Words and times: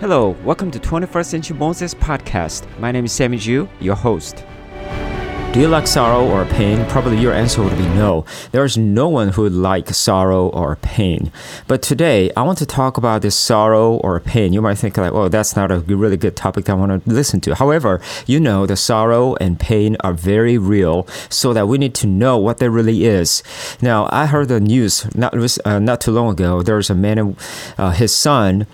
Hello, 0.00 0.36
welcome 0.44 0.70
to 0.70 0.78
21st 0.78 1.26
Century 1.26 1.56
Moses 1.56 1.92
podcast. 1.92 2.68
My 2.78 2.92
name 2.92 3.06
is 3.06 3.12
Sammy 3.12 3.36
Ju, 3.36 3.68
your 3.80 3.96
host. 3.96 4.44
Do 5.52 5.58
you 5.58 5.66
like 5.66 5.88
sorrow 5.88 6.24
or 6.24 6.44
pain? 6.44 6.86
Probably 6.86 7.18
your 7.18 7.32
answer 7.32 7.64
would 7.64 7.76
be 7.76 7.88
no. 7.88 8.24
There's 8.52 8.78
no 8.78 9.08
one 9.08 9.30
who 9.30 9.42
would 9.42 9.54
like 9.54 9.88
sorrow 9.88 10.50
or 10.50 10.76
pain. 10.76 11.32
But 11.66 11.82
today, 11.82 12.30
I 12.36 12.42
want 12.42 12.58
to 12.58 12.66
talk 12.66 12.96
about 12.96 13.22
this 13.22 13.34
sorrow 13.34 13.96
or 13.96 14.20
pain. 14.20 14.52
You 14.52 14.62
might 14.62 14.76
think 14.76 14.96
like, 14.96 15.10
oh, 15.10 15.28
that's 15.28 15.56
not 15.56 15.72
a 15.72 15.80
really 15.80 16.16
good 16.16 16.36
topic 16.36 16.66
that 16.66 16.74
I 16.74 16.76
want 16.76 17.04
to 17.04 17.10
listen 17.10 17.40
to. 17.40 17.56
However, 17.56 18.00
you 18.24 18.38
know 18.38 18.66
the 18.66 18.76
sorrow 18.76 19.34
and 19.40 19.58
pain 19.58 19.96
are 20.04 20.12
very 20.12 20.58
real, 20.58 21.08
so 21.28 21.52
that 21.52 21.66
we 21.66 21.76
need 21.76 21.94
to 21.96 22.06
know 22.06 22.38
what 22.38 22.58
that 22.58 22.70
really 22.70 23.04
is. 23.04 23.42
Now, 23.82 24.08
I 24.12 24.26
heard 24.26 24.46
the 24.46 24.60
news 24.60 25.12
not 25.16 25.34
uh, 25.66 25.80
not 25.80 26.00
too 26.00 26.12
long 26.12 26.30
ago. 26.34 26.62
There 26.62 26.76
was 26.76 26.88
a 26.88 26.94
man 26.94 27.18
and 27.18 27.36
uh, 27.76 27.90
his 27.90 28.14
son 28.14 28.68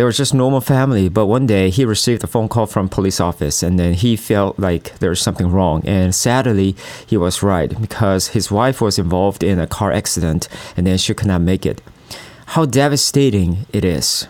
they 0.00 0.04
were 0.04 0.12
just 0.12 0.32
normal 0.32 0.62
family, 0.62 1.10
but 1.10 1.26
one 1.26 1.46
day 1.46 1.68
he 1.68 1.84
received 1.84 2.24
a 2.24 2.26
phone 2.26 2.48
call 2.48 2.64
from 2.64 2.88
police 2.88 3.20
office 3.20 3.62
and 3.62 3.78
then 3.78 3.92
he 3.92 4.16
felt 4.16 4.58
like 4.58 4.98
there 4.98 5.10
was 5.10 5.20
something 5.20 5.50
wrong. 5.50 5.82
And 5.84 6.14
sadly, 6.14 6.74
he 7.06 7.18
was 7.18 7.42
right 7.42 7.78
because 7.78 8.28
his 8.28 8.50
wife 8.50 8.80
was 8.80 8.98
involved 8.98 9.42
in 9.42 9.58
a 9.58 9.66
car 9.66 9.92
accident 9.92 10.48
and 10.74 10.86
then 10.86 10.96
she 10.96 11.12
could 11.12 11.26
not 11.26 11.42
make 11.42 11.66
it. 11.66 11.82
How 12.46 12.64
devastating 12.64 13.66
it 13.74 13.84
is. 13.84 14.26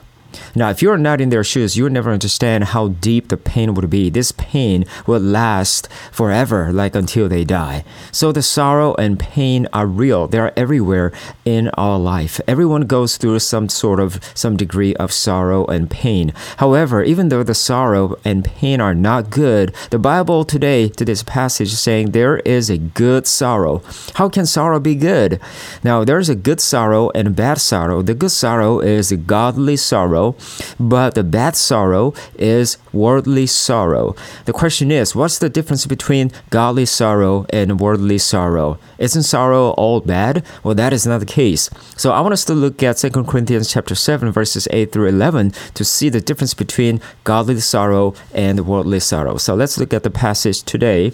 Now, 0.55 0.71
if 0.71 0.83
you're 0.83 0.99
not 0.99 1.21
in 1.21 1.31
their 1.31 1.45
shoes, 1.45 1.77
you 1.77 1.85
will 1.85 1.91
never 1.91 2.13
understand 2.13 2.65
how 2.65 2.89
deep 2.89 3.29
the 3.29 3.37
pain 3.37 3.75
would 3.75 3.91
be. 3.91 4.11
This 4.11 4.33
pain 4.33 4.85
will 5.07 5.21
last 5.21 5.89
forever, 6.13 6.73
like 6.73 6.95
until 6.95 7.29
they 7.29 7.45
die. 7.45 7.85
So 8.13 8.33
the 8.33 8.43
sorrow 8.43 8.95
and 8.95 9.19
pain 9.19 9.67
are 9.73 9.87
real. 9.87 10.27
They 10.27 10.39
are 10.39 10.53
everywhere 10.57 11.13
in 11.45 11.69
our 11.71 11.99
life. 11.99 12.41
Everyone 12.47 12.87
goes 12.87 13.17
through 13.17 13.39
some 13.41 13.69
sort 13.69 14.01
of 14.01 14.21
some 14.35 14.57
degree 14.57 14.95
of 14.97 15.13
sorrow 15.13 15.67
and 15.67 15.91
pain. 15.91 16.33
However, 16.59 17.03
even 17.03 17.29
though 17.29 17.43
the 17.43 17.55
sorrow 17.55 18.17
and 18.25 18.45
pain 18.45 18.81
are 18.81 18.95
not 18.95 19.31
good, 19.31 19.75
the 19.91 19.99
Bible 19.99 20.45
today, 20.45 20.89
to 20.89 21.05
this 21.05 21.23
passage, 21.23 21.73
is 21.73 21.81
saying 21.81 22.11
there 22.11 22.39
is 22.41 22.71
a 22.71 22.79
good 22.79 23.27
sorrow. 23.27 23.83
How 24.15 24.29
can 24.29 24.47
sorrow 24.47 24.81
be 24.81 24.95
good? 24.95 25.41
Now, 25.83 26.05
there's 26.05 26.29
a 26.29 26.35
good 26.35 26.61
sorrow 26.61 27.11
and 27.15 27.29
a 27.29 27.31
bad 27.31 27.59
sorrow. 27.59 28.03
The 28.03 28.15
good 28.15 28.31
sorrow 28.31 28.81
is 28.81 29.11
a 29.11 29.17
godly 29.17 29.77
sorrow 29.77 30.20
sorrow, 30.21 30.37
but 30.79 31.15
the 31.15 31.25
bad 31.25 31.57
sorrow 31.57 32.15
is 32.39 32.79
worldly 32.93 33.47
sorrow. 33.47 34.15
The 34.45 34.53
question 34.53 34.91
is, 34.91 35.15
what's 35.15 35.39
the 35.39 35.49
difference 35.49 35.87
between 35.87 36.31
godly 36.51 36.87
sorrow 36.87 37.47
and 37.51 37.81
worldly 37.81 38.19
sorrow? 38.19 38.79
Isn't 38.99 39.23
sorrow 39.23 39.71
all 39.71 40.01
bad? 40.01 40.45
Well, 40.63 40.75
that 40.75 40.93
is 40.93 41.07
not 41.07 41.21
the 41.21 41.27
case. 41.27 41.71
So 41.97 42.13
I 42.13 42.21
want 42.21 42.33
us 42.33 42.45
to 42.47 42.55
look 42.55 42.83
at 42.83 42.99
2 42.99 43.11
Corinthians 43.25 43.73
chapter 43.73 43.95
7 43.95 44.33
verses 44.33 44.69
8 44.71 44.93
through 44.93 45.09
11 45.09 45.53
to 45.75 45.85
see 45.85 46.11
the 46.11 46.21
difference 46.21 46.55
between 46.55 47.01
godly 47.25 47.61
sorrow 47.61 48.15
and 48.35 48.67
worldly 48.67 49.01
sorrow. 49.01 49.37
So 49.37 49.55
let's 49.55 49.79
look 49.79 49.95
at 49.95 50.03
the 50.03 50.11
passage 50.11 50.63
today. 50.63 51.13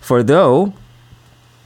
For 0.00 0.22
though 0.22 0.72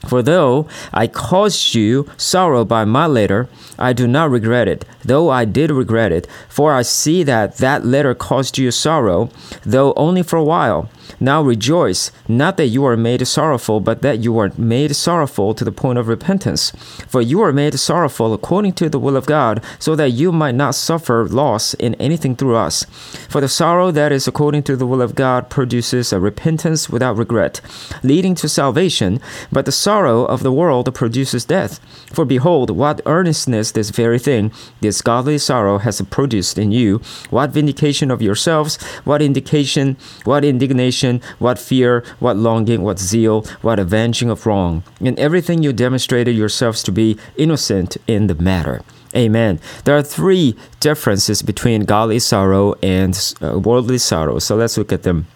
for 0.07 0.23
though 0.23 0.67
I 0.93 1.07
caused 1.07 1.75
you 1.75 2.09
sorrow 2.17 2.65
by 2.65 2.85
my 2.85 3.07
letter, 3.07 3.49
I 3.79 3.93
do 3.93 4.07
not 4.07 4.31
regret 4.31 4.69
it, 4.69 4.85
though 5.05 5.31
I 5.31 5.45
did 5.45 5.71
regret 5.71 6.13
it, 6.13 6.27
for 6.49 6.73
I 6.73 6.83
see 6.83 7.23
that 7.25 7.57
that 7.59 7.85
letter 7.85 8.15
caused 8.15 8.59
you 8.59 8.71
sorrow, 8.71 9.31
though 9.65 9.93
only 9.95 10.23
for 10.23 10.37
a 10.37 10.45
while. 10.45 10.89
Now 11.19 11.43
rejoice, 11.43 12.13
not 12.29 12.57
that 12.59 12.67
you 12.67 12.85
are 12.85 12.97
made 12.97 13.27
sorrowful, 13.27 13.81
but 13.81 14.03
that 14.03 14.21
you 14.21 14.39
are 14.39 14.53
made 14.57 14.95
sorrowful 14.95 15.55
to 15.55 15.65
the 15.65 15.73
point 15.73 15.99
of 15.99 16.09
repentance. 16.09 16.71
For 17.09 17.23
you 17.23 17.41
are 17.41 17.53
made 17.53 17.79
sorrowful 17.79 18.35
according 18.35 18.75
to 18.75 18.89
the 18.89 18.99
will 18.99 19.17
of 19.17 19.27
God, 19.27 19.63
so 19.79 19.97
that 19.97 20.11
you 20.11 20.31
might 20.31 20.55
not 20.55 20.75
suffer 20.75 21.27
loss 21.27 21.75
in 21.75 21.95
anything 21.95 22.37
through 22.37 22.57
us. 22.57 22.85
For 23.29 23.41
the 23.41 23.49
sorrow 23.49 23.91
that 23.91 24.13
is 24.13 24.29
according 24.29 24.65
to 24.65 24.77
the 24.77 24.87
will 24.87 25.03
of 25.03 25.15
God 25.15 25.49
produces 25.49 26.13
a 26.13 26.21
repentance 26.21 26.91
without 26.91 27.17
regret, 27.17 27.61
leading 28.03 28.35
to 28.37 28.49
salvation, 28.49 29.21
but 29.51 29.65
the 29.65 29.73
sorrow 29.73 30.25
of 30.25 30.43
the 30.43 30.53
world 30.53 30.95
produces 30.95 31.45
death. 31.45 31.81
For 32.13 32.25
behold, 32.25 32.71
what 32.71 33.01
earnestness 33.07 33.73
this 33.73 33.91
very 33.91 34.19
thing, 34.19 34.53
this 34.81 35.01
godly 35.01 35.39
sorrow, 35.39 35.79
has 35.79 36.03
produced 36.03 36.59
in 36.59 36.73
you, 36.73 37.01
what 37.31 37.51
vindication 37.51 38.11
of 38.11 38.21
yourselves, 38.21 38.77
what 39.05 39.23
indication, 39.23 39.97
what 40.25 40.45
indignation 40.45 41.00
what 41.39 41.59
fear, 41.59 42.05
what 42.19 42.37
longing, 42.37 42.83
what 42.83 42.99
zeal, 42.99 43.43
what 43.63 43.79
avenging 43.79 44.31
of 44.31 44.47
wrong. 44.47 44.83
In 45.01 45.19
everything 45.19 45.63
you 45.63 45.73
demonstrated 45.73 46.37
yourselves 46.37 46.83
to 46.85 46.93
be 46.93 47.19
innocent 47.37 47.97
in 48.07 48.27
the 48.27 48.35
matter. 48.35 48.83
Amen. 49.17 49.59
There 49.85 49.97
are 49.97 50.03
three 50.03 50.57
differences 50.79 51.43
between 51.43 51.85
godly 51.85 52.21
sorrow 52.21 52.75
and 52.83 53.35
uh, 53.43 53.59
worldly 53.59 53.99
sorrow. 53.99 54.39
So 54.39 54.55
let's 54.57 54.79
look 54.79 54.93
at 54.93 55.03
them. 55.03 55.27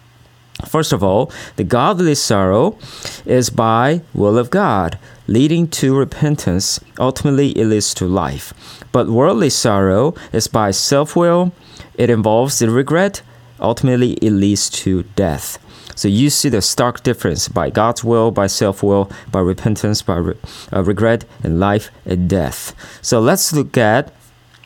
First 0.65 0.93
of 0.93 1.03
all, 1.03 1.31
the 1.57 1.65
godly 1.65 2.15
sorrow 2.15 2.77
is 3.25 3.49
by 3.49 4.01
will 4.13 4.37
of 4.37 4.49
God, 4.49 4.97
leading 5.27 5.67
to 5.67 5.97
repentance. 5.97 6.79
Ultimately, 6.97 7.49
it 7.51 7.65
leads 7.65 7.93
to 7.95 8.07
life. 8.07 8.53
But 8.93 9.09
worldly 9.09 9.49
sorrow 9.49 10.15
is 10.31 10.47
by 10.47 10.71
self 10.71 11.15
will, 11.15 11.51
it 11.95 12.09
involves 12.09 12.59
the 12.59 12.69
regret, 12.69 13.21
ultimately 13.59 14.13
it 14.13 14.31
leads 14.31 14.69
to 14.69 15.03
death. 15.15 15.59
So 15.95 16.09
you 16.09 16.29
see 16.29 16.49
the 16.49 16.61
stark 16.61 17.03
difference 17.03 17.47
by 17.47 17.69
God's 17.69 18.03
will, 18.03 18.29
by 18.31 18.47
self 18.47 18.83
will, 18.83 19.09
by 19.31 19.39
repentance, 19.39 20.01
by 20.01 20.17
re- 20.17 20.35
uh, 20.73 20.83
regret, 20.83 21.23
and 21.41 21.59
life 21.59 21.89
and 22.05 22.29
death. 22.29 22.75
So 23.01 23.19
let's 23.19 23.53
look 23.53 23.77
at 23.77 24.13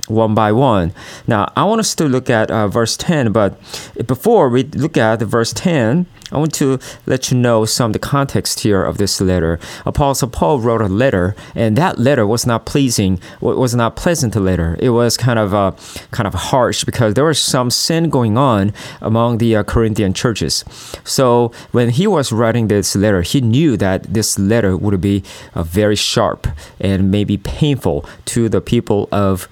one 0.09 0.34
by 0.36 0.52
one. 0.52 0.94
Now, 1.28 1.52
I 1.56 1.64
want 1.64 1.80
us 1.80 1.96
to 1.96 2.06
look 2.06 2.30
at 2.30 2.52
uh, 2.52 2.68
verse 2.68 2.97
10, 2.97 3.31
but 3.31 3.59
before 4.06 4.50
we 4.50 4.64
look 4.64 4.97
at 4.97 5.20
verse 5.22 5.53
10, 5.53 6.06
I 6.31 6.38
want 6.38 6.53
to 6.56 6.80
let 7.08 7.31
you 7.31 7.38
know 7.38 7.66
some 7.66 7.90
of 7.90 7.94
the 7.94 8.00
context 8.00 8.59
here 8.59 8.84
of 8.84 8.97
this 8.97 9.20
letter. 9.20 9.59
Apostle 9.86 10.30
Paul 10.30 10.59
wrote 10.59 10.81
a 10.81 10.88
letter, 10.88 11.36
and 11.56 11.75
that 11.78 11.97
letter 11.97 12.28
was 12.28 12.46
not 12.46 12.66
pleasing, 12.66 13.20
was 13.42 13.74
not 13.74 13.96
pleasant 13.96 14.36
letter. 14.36 14.78
It 14.80 14.92
was 14.92 15.18
kind 15.18 15.40
of 15.40 15.53
uh, 15.53 15.72
kind 16.12 16.28
of 16.28 16.36
harsh 16.36 16.84
because 16.84 17.16
there 17.16 17.26
was 17.26 17.40
some 17.40 17.72
sin 17.72 18.09
going 18.09 18.38
on 18.38 18.74
among 19.02 19.40
the 19.40 19.56
uh, 19.56 19.64
Corinthian 19.64 20.14
churches. 20.14 20.64
So 21.03 21.52
when 21.72 21.90
he 21.90 22.06
was 22.06 22.31
writing 22.31 22.68
this 22.68 22.96
letter, 22.96 23.24
he 23.24 23.41
knew 23.41 23.76
that 23.78 24.03
this 24.03 24.38
letter 24.38 24.78
would 24.78 25.02
be 25.02 25.24
uh, 25.56 25.64
very 25.64 25.96
sharp 25.96 26.47
and 26.80 27.09
maybe 27.09 27.38
painful 27.38 28.06
to 28.26 28.50
the 28.50 28.62
people 28.62 29.09
of 29.12 29.47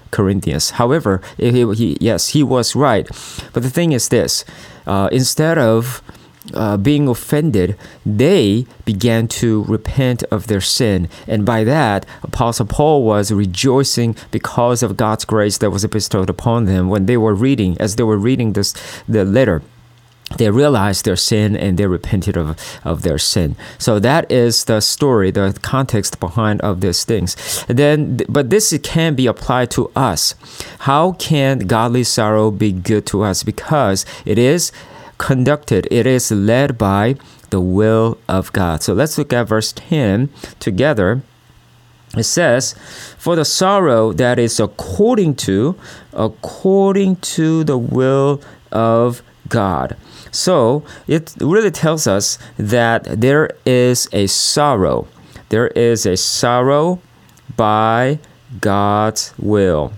However, 0.70 1.20
he, 1.36 1.64
he, 1.74 1.96
yes, 2.00 2.28
he 2.28 2.42
was 2.42 2.74
right. 2.74 3.06
But 3.52 3.62
the 3.62 3.70
thing 3.70 3.92
is 3.92 4.08
this: 4.08 4.44
uh, 4.86 5.08
instead 5.12 5.58
of 5.58 6.02
uh, 6.54 6.76
being 6.76 7.08
offended, 7.08 7.76
they 8.04 8.66
began 8.84 9.28
to 9.28 9.64
repent 9.64 10.22
of 10.24 10.46
their 10.46 10.60
sin. 10.60 11.08
And 11.26 11.44
by 11.44 11.64
that, 11.64 12.06
Apostle 12.22 12.66
Paul 12.66 13.04
was 13.04 13.32
rejoicing 13.32 14.16
because 14.30 14.82
of 14.82 14.96
God's 14.96 15.24
grace 15.24 15.58
that 15.58 15.70
was 15.70 15.86
bestowed 15.86 16.30
upon 16.30 16.64
them 16.64 16.88
when 16.88 17.06
they 17.06 17.16
were 17.16 17.34
reading, 17.34 17.76
as 17.78 17.96
they 17.96 18.02
were 18.02 18.18
reading 18.18 18.52
this 18.52 18.74
the 19.08 19.24
letter 19.24 19.62
they 20.36 20.50
realized 20.50 21.04
their 21.04 21.16
sin 21.16 21.56
and 21.56 21.78
they 21.78 21.86
repented 21.86 22.36
of, 22.36 22.56
of 22.84 23.02
their 23.02 23.18
sin. 23.18 23.56
So 23.78 23.98
that 23.98 24.30
is 24.30 24.64
the 24.64 24.80
story, 24.80 25.30
the 25.30 25.58
context 25.62 26.20
behind 26.20 26.60
of 26.60 26.80
these 26.80 27.04
things. 27.04 27.64
Then, 27.66 28.18
but 28.28 28.50
this 28.50 28.76
can 28.82 29.14
be 29.14 29.26
applied 29.26 29.70
to 29.72 29.90
us. 29.96 30.34
How 30.80 31.12
can 31.12 31.60
godly 31.60 32.04
sorrow 32.04 32.50
be 32.50 32.72
good 32.72 33.06
to 33.06 33.22
us? 33.22 33.42
Because 33.42 34.04
it 34.26 34.38
is 34.38 34.70
conducted, 35.16 35.88
it 35.90 36.06
is 36.06 36.30
led 36.30 36.76
by 36.76 37.16
the 37.50 37.60
will 37.60 38.18
of 38.28 38.52
God. 38.52 38.82
So 38.82 38.92
let's 38.92 39.16
look 39.16 39.32
at 39.32 39.48
verse 39.48 39.72
10 39.72 40.28
together. 40.60 41.22
It 42.16 42.24
says, 42.24 42.74
For 43.18 43.36
the 43.36 43.44
sorrow 43.44 44.12
that 44.12 44.38
is 44.38 44.60
according 44.60 45.36
to, 45.36 45.76
according 46.12 47.16
to 47.16 47.64
the 47.64 47.78
will 47.78 48.40
of 48.70 49.22
God. 49.48 49.96
So 50.30 50.84
it 51.06 51.34
really 51.40 51.70
tells 51.70 52.06
us 52.06 52.38
that 52.56 53.04
there 53.04 53.50
is 53.64 54.08
a 54.12 54.26
sorrow. 54.26 55.08
There 55.48 55.68
is 55.68 56.06
a 56.06 56.16
sorrow 56.16 57.00
by 57.56 58.18
God's 58.60 59.32
will. 59.38 59.92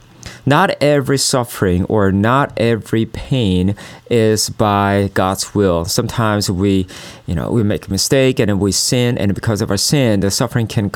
Not 0.47 0.71
every 0.81 1.19
suffering 1.19 1.85
or 1.85 2.11
not 2.13 2.53
every 2.57 3.07
pain 3.07 3.77
is 4.11 4.49
by 4.51 5.11
God's 5.15 5.55
will. 5.55 5.85
Sometimes 5.85 6.51
we, 6.51 6.87
you 7.31 7.37
know, 7.37 7.49
we 7.49 7.63
make 7.63 7.87
a 7.87 7.91
mistake 7.91 8.41
and 8.41 8.59
we 8.59 8.73
sin, 8.73 9.17
and 9.17 9.33
because 9.37 9.63
of 9.63 9.71
our 9.71 9.77
sin, 9.77 10.19
the 10.19 10.33
suffering 10.33 10.67
can 10.67 10.91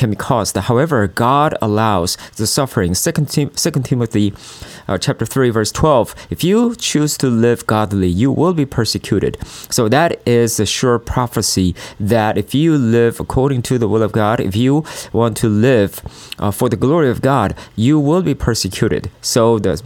can 0.00 0.10
be 0.10 0.16
caused. 0.16 0.54
However, 0.54 1.06
God 1.06 1.54
allows 1.62 2.18
the 2.36 2.46
suffering. 2.46 2.94
Second, 2.94 3.26
Tim- 3.30 3.56
Second 3.56 3.84
Timothy, 3.84 4.34
uh, 4.88 4.98
chapter 4.98 5.24
three, 5.24 5.48
verse 5.48 5.72
twelve. 5.72 6.14
If 6.28 6.44
you 6.44 6.74
choose 6.76 7.16
to 7.22 7.28
live 7.46 7.66
godly, 7.66 8.08
you 8.08 8.30
will 8.30 8.52
be 8.52 8.66
persecuted. 8.66 9.38
So 9.70 9.88
that 9.88 10.20
is 10.28 10.60
a 10.60 10.66
sure 10.66 10.98
prophecy 10.98 11.74
that 11.98 12.36
if 12.36 12.54
you 12.54 12.76
live 12.76 13.18
according 13.18 13.62
to 13.62 13.78
the 13.78 13.88
will 13.88 14.02
of 14.02 14.12
God, 14.12 14.38
if 14.38 14.54
you 14.54 14.84
want 15.14 15.34
to 15.38 15.48
live 15.48 16.02
uh, 16.38 16.50
for 16.50 16.68
the 16.68 16.76
glory 16.76 17.08
of 17.08 17.22
God, 17.22 17.54
you 17.74 17.98
will 17.98 18.22
be 18.22 18.34
persecuted. 18.34 19.10
So 19.22 19.58
the 19.58 19.82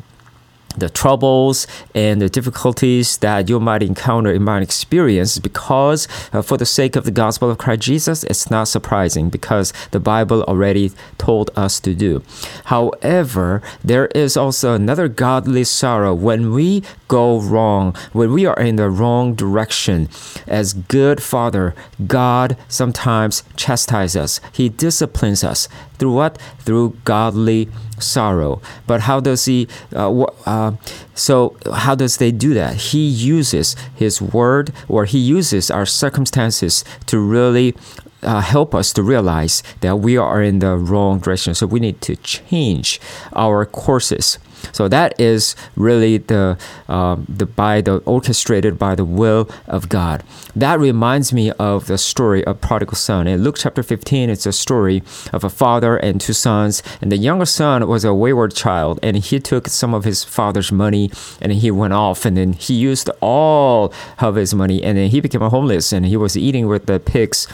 the 0.77 0.89
troubles 0.89 1.67
and 1.95 2.21
the 2.21 2.29
difficulties 2.29 3.19
that 3.19 3.49
you 3.49 3.61
might 3.61 3.83
encounter 3.83 4.33
in 4.33 4.43
my 4.43 4.61
experience 4.61 5.39
because 5.39 6.09
uh, 6.33 6.43
for 6.43 6.57
the 6.57 6.67
sake 6.67 6.97
of 6.97 7.05
the 7.05 7.11
gospel 7.11 7.51
of 7.51 7.59
Christ 7.59 7.83
Jesus 7.83 8.25
it's 8.25 8.51
not 8.51 8.69
surprising 8.69 9.31
because 9.31 9.73
the 9.91 10.01
Bible 10.01 10.43
already 10.45 10.93
told 11.19 11.51
us 11.57 11.81
to 11.81 11.95
do. 11.95 12.23
However 12.67 13.63
there 13.83 14.07
is 14.09 14.37
also 14.37 14.75
another 14.75 15.09
godly 15.09 15.65
sorrow 15.65 16.15
when 16.15 16.53
we 16.53 16.83
go 17.09 17.41
wrong 17.41 17.95
when 18.13 18.33
we 18.33 18.47
are 18.47 18.59
in 18.59 18.77
the 18.77 18.91
wrong 18.91 19.35
direction. 19.35 20.09
As 20.47 20.73
good 20.75 21.23
father 21.23 21.75
God 22.07 22.57
sometimes 22.69 23.43
chastises 23.57 24.17
us. 24.17 24.41
He 24.53 24.69
disciplines 24.69 25.45
us 25.45 25.69
through 26.05 26.13
what 26.13 26.39
through 26.59 26.97
godly 27.05 27.69
sorrow. 27.99 28.61
But 28.87 29.03
how 29.03 29.21
does 29.21 29.47
he? 29.47 29.69
Uh, 29.95 30.25
uh, 30.45 30.77
so 31.15 31.57
how 31.73 31.95
does 31.95 32.19
they 32.19 32.31
do 32.31 32.53
that? 32.55 32.77
He 32.93 33.07
uses 33.09 33.75
his 33.97 34.21
word, 34.21 34.73
or 34.87 35.07
he 35.07 35.19
uses 35.19 35.71
our 35.71 35.87
circumstances 35.87 36.85
to 37.07 37.19
really. 37.19 37.75
Uh, 38.23 38.41
help 38.41 38.75
us 38.75 38.91
to 38.91 39.03
realize 39.03 39.63
that 39.81 39.97
we 39.97 40.17
are 40.17 40.43
in 40.43 40.61
the 40.61 40.79
wrong 40.79 41.19
direction. 41.19 41.55
So 41.55 41.67
we 41.67 41.79
need 41.79 42.01
to 42.01 42.17
change 42.17 42.99
our 43.35 43.67
courses. 43.67 44.39
So 44.73 44.89
that 44.89 45.19
is 45.21 45.57
really 45.77 46.19
the 46.19 46.57
um, 46.89 47.27
the 47.29 47.47
by 47.47 47.81
the 47.81 47.99
orchestrated 47.99 48.79
by 48.79 48.95
the 48.95 49.05
will 49.05 49.49
of 49.67 49.89
God. 49.89 50.23
That 50.55 50.79
reminds 50.79 51.33
me 51.33 51.51
of 51.53 51.87
the 51.87 51.99
story 51.99 52.45
of 52.45 52.61
prodigal 52.61 52.97
son. 52.97 53.27
In 53.27 53.43
Luke 53.43 53.57
chapter 53.59 53.83
15, 53.83 54.31
it's 54.31 54.47
a 54.47 54.53
story 54.53 55.03
of 55.33 55.45
a 55.45 55.51
father 55.51 55.97
and 55.97 56.21
two 56.21 56.33
sons, 56.33 56.83
and 57.01 57.11
the 57.11 57.17
younger 57.17 57.47
son 57.47 57.87
was 57.89 58.05
a 58.05 58.15
wayward 58.15 58.55
child, 58.55 59.01
and 59.03 59.17
he 59.17 59.41
took 59.41 59.69
some 59.69 59.95
of 59.95 60.05
his 60.05 60.23
father's 60.23 60.71
money 60.71 61.11
and 61.41 61.53
he 61.53 61.71
went 61.71 61.93
off, 61.93 62.25
and 62.25 62.37
then 62.37 62.53
he 62.53 62.75
used 62.75 63.11
all 63.21 63.93
of 64.21 64.37
his 64.37 64.55
money, 64.55 64.83
and 64.83 64.97
then 64.99 65.11
he 65.11 65.21
became 65.21 65.43
a 65.43 65.51
homeless, 65.51 65.93
and 65.93 66.07
he 66.07 66.17
was 66.17 66.37
eating 66.37 66.67
with 66.67 66.87
the 66.87 67.01
pigs, 67.01 67.47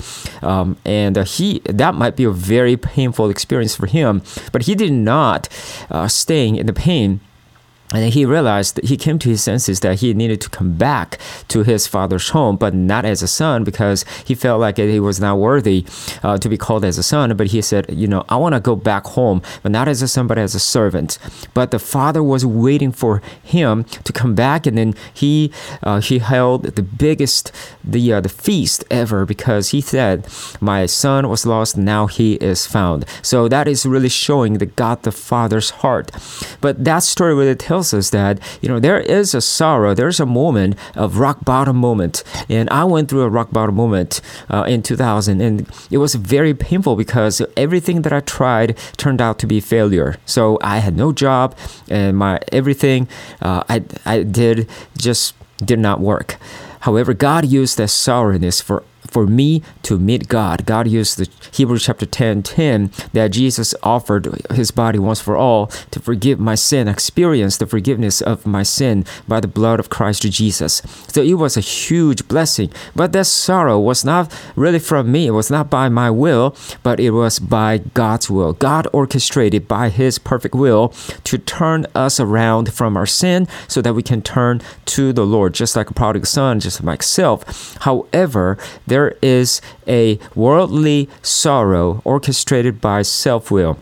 um, 0.42 0.76
and 0.84 1.16
uh, 1.16 1.24
he 1.24 1.60
that 1.64 1.94
might 1.94 2.16
be 2.16 2.24
a 2.24 2.30
very 2.30 2.76
painful 2.76 3.30
experience 3.30 3.74
for 3.74 3.86
him, 3.86 4.22
but 4.52 4.62
he 4.62 4.74
did 4.74 4.92
not 4.92 5.48
uh, 5.90 6.08
staying 6.08 6.56
in 6.56 6.66
the 6.66 6.72
pain 6.72 7.00
pain 7.00 7.20
and 7.92 8.12
he 8.12 8.25
realized 8.25 8.78
he 8.84 8.96
came 8.96 9.19
to 9.19 9.28
his 9.28 9.42
senses 9.42 9.81
that 9.81 9.98
he 9.98 10.14
needed 10.14 10.40
to 10.42 10.50
come 10.50 10.75
back 10.75 11.19
to 11.48 11.64
his 11.64 11.88
father's 11.88 12.28
home, 12.28 12.56
but 12.56 12.72
not 12.72 13.04
as 13.04 13.20
a 13.20 13.26
son 13.26 13.64
because 13.64 14.04
he 14.25 14.34
felt 14.34 14.60
like 14.60 14.76
he 14.76 15.00
was 15.00 15.19
not 15.19 15.38
worthy 15.38 15.84
uh, 16.22 16.38
to 16.38 16.48
be 16.48 16.56
called 16.56 16.84
as 16.84 16.98
a 16.98 17.02
son. 17.02 17.37
But 17.37 17.48
he 17.48 17.60
said, 17.60 17.87
You 17.88 18.06
know, 18.06 18.25
I 18.28 18.37
want 18.37 18.54
to 18.54 18.60
go 18.60 18.76
back 18.76 19.06
home, 19.06 19.42
but 19.62 19.72
not 19.72 19.88
as 19.88 20.02
a 20.02 20.08
son, 20.08 20.28
but 20.28 20.38
as 20.38 20.54
a 20.54 20.60
servant. 20.60 21.19
But 21.52 21.72
the 21.72 21.81
father 21.81 22.22
was 22.22 22.46
waiting 22.46 22.92
for 22.92 23.22
him 23.42 23.84
to 24.04 24.12
come 24.12 24.36
back, 24.36 24.66
and 24.66 24.78
then 24.78 24.94
he 25.12 25.52
uh, 25.82 26.00
he 26.00 26.20
held 26.20 26.62
the 26.62 26.82
biggest 26.82 27.50
the 27.82 28.12
uh, 28.12 28.20
the 28.20 28.28
feast 28.28 28.84
ever 28.88 29.26
because 29.26 29.70
he 29.70 29.81
said, 29.81 30.28
"My 30.60 30.86
son 30.86 31.28
was 31.28 31.44
lost, 31.44 31.76
now 31.76 32.06
he 32.06 32.34
is 32.34 32.66
found." 32.66 33.04
So 33.20 33.48
that 33.48 33.66
is 33.66 33.84
really 33.84 34.08
showing 34.08 34.58
the 34.58 34.66
God 34.66 35.02
the 35.02 35.12
Father's 35.12 35.70
heart. 35.70 36.12
But 36.60 36.84
that 36.84 37.02
story 37.02 37.34
really 37.34 37.56
tells 37.56 37.80
tells 37.81 37.94
us 37.94 38.11
that 38.11 38.38
you 38.61 38.69
know 38.69 38.79
there 38.79 39.00
is 39.00 39.35
a 39.35 39.41
sorrow, 39.41 39.94
there's 39.94 40.21
a 40.21 40.27
moment 40.27 40.77
of 40.94 41.19
rock 41.19 41.44
bottom 41.44 41.77
moment, 41.77 42.23
and 42.49 42.69
I 42.69 42.85
went 42.85 43.09
through 43.09 43.23
a 43.23 43.29
rock 43.29 43.50
bottom 43.53 43.75
moment 43.75 44.21
uh, 44.50 44.65
in 44.69 44.82
2000, 44.82 45.41
and 45.41 45.67
it 45.91 45.97
was 45.97 46.15
very 46.15 46.53
painful 46.53 46.94
because 46.94 47.41
everything 47.56 48.03
that 48.03 48.12
I 48.12 48.21
tried 48.21 48.77
turned 48.99 49.23
out 49.23 49.38
to 49.38 49.47
be 49.47 49.61
failure. 49.61 50.17
So 50.27 50.59
I 50.61 50.79
had 50.81 50.94
no 50.94 51.11
job, 51.12 51.56
and 51.88 52.19
my 52.19 52.38
everything 52.53 53.09
uh, 53.41 53.65
I 53.69 53.82
I 54.05 54.25
did 54.25 54.69
just 54.99 55.35
did 55.65 55.79
not 55.79 56.00
work. 56.00 56.37
However, 56.81 57.15
God 57.15 57.47
used 57.47 57.79
that 57.79 57.88
sorrowness 57.88 58.62
for 58.62 58.82
for 59.06 59.26
me 59.26 59.62
to 59.82 59.99
meet 59.99 60.29
God. 60.29 60.67
God 60.67 60.88
used 60.88 61.19
the 61.19 61.29
Hebrews 61.52 61.85
chapter 61.85 62.06
10 62.06 62.43
10 62.43 62.93
that 63.12 63.29
Jesus 63.29 63.75
offered 63.82 64.29
his 64.52 64.70
body 64.70 64.99
once 64.99 65.20
for 65.20 65.37
all 65.37 65.67
to 65.91 66.00
forgive 66.00 66.38
my 66.38 66.55
sin, 66.55 66.88
experience 66.88 67.56
the 67.56 67.67
forgiveness 67.67 68.20
of 68.20 68.47
my 68.47 68.62
sin 68.62 69.05
by 69.26 69.41
the 69.41 69.49
blood 69.49 69.81
of 69.81 69.91
Christ 69.91 70.23
Jesus. 70.23 70.82
So 71.08 71.23
it 71.23 71.35
was 71.35 71.56
a 71.56 71.61
huge 71.61 72.29
blessing. 72.29 72.73
But 72.94 73.12
that 73.12 73.26
sorrow 73.26 73.79
was 73.79 74.05
not 74.05 74.32
really 74.56 74.79
from 74.79 75.11
me, 75.11 75.26
it 75.26 75.32
was 75.32 75.50
not 75.50 75.70
by 75.70 75.88
my 75.88 76.11
will, 76.11 76.56
but 76.82 77.00
it 77.00 77.11
was 77.11 77.38
by 77.38 77.79
God's 77.94 78.31
will. 78.31 78.53
God 78.53 78.87
orchestrated 78.93 79.67
by 79.67 79.88
his 79.88 80.19
perfect 80.19 80.55
will 80.55 80.88
to 81.25 81.38
turn 81.38 81.87
us 81.94 82.20
around 82.20 82.73
from 82.73 82.96
our 82.96 83.06
sin 83.06 83.49
so 83.69 83.81
that 83.82 83.94
we 83.94 84.03
can 84.03 84.23
turn 84.23 84.61
to 84.87 85.12
the 85.12 85.26
Lord, 85.26 85.55
just 85.55 85.76
like 85.76 85.91
a 85.91 85.94
prodigal 85.94 86.26
son, 86.26 86.61
just 86.61 86.81
like 86.81 87.00
myself. 87.00 87.76
However, 87.81 88.58
there 88.90 89.16
is 89.22 89.62
a 89.87 90.19
worldly 90.34 91.08
sorrow 91.22 92.02
orchestrated 92.04 92.81
by 92.81 93.00
self 93.02 93.50
will 93.50 93.78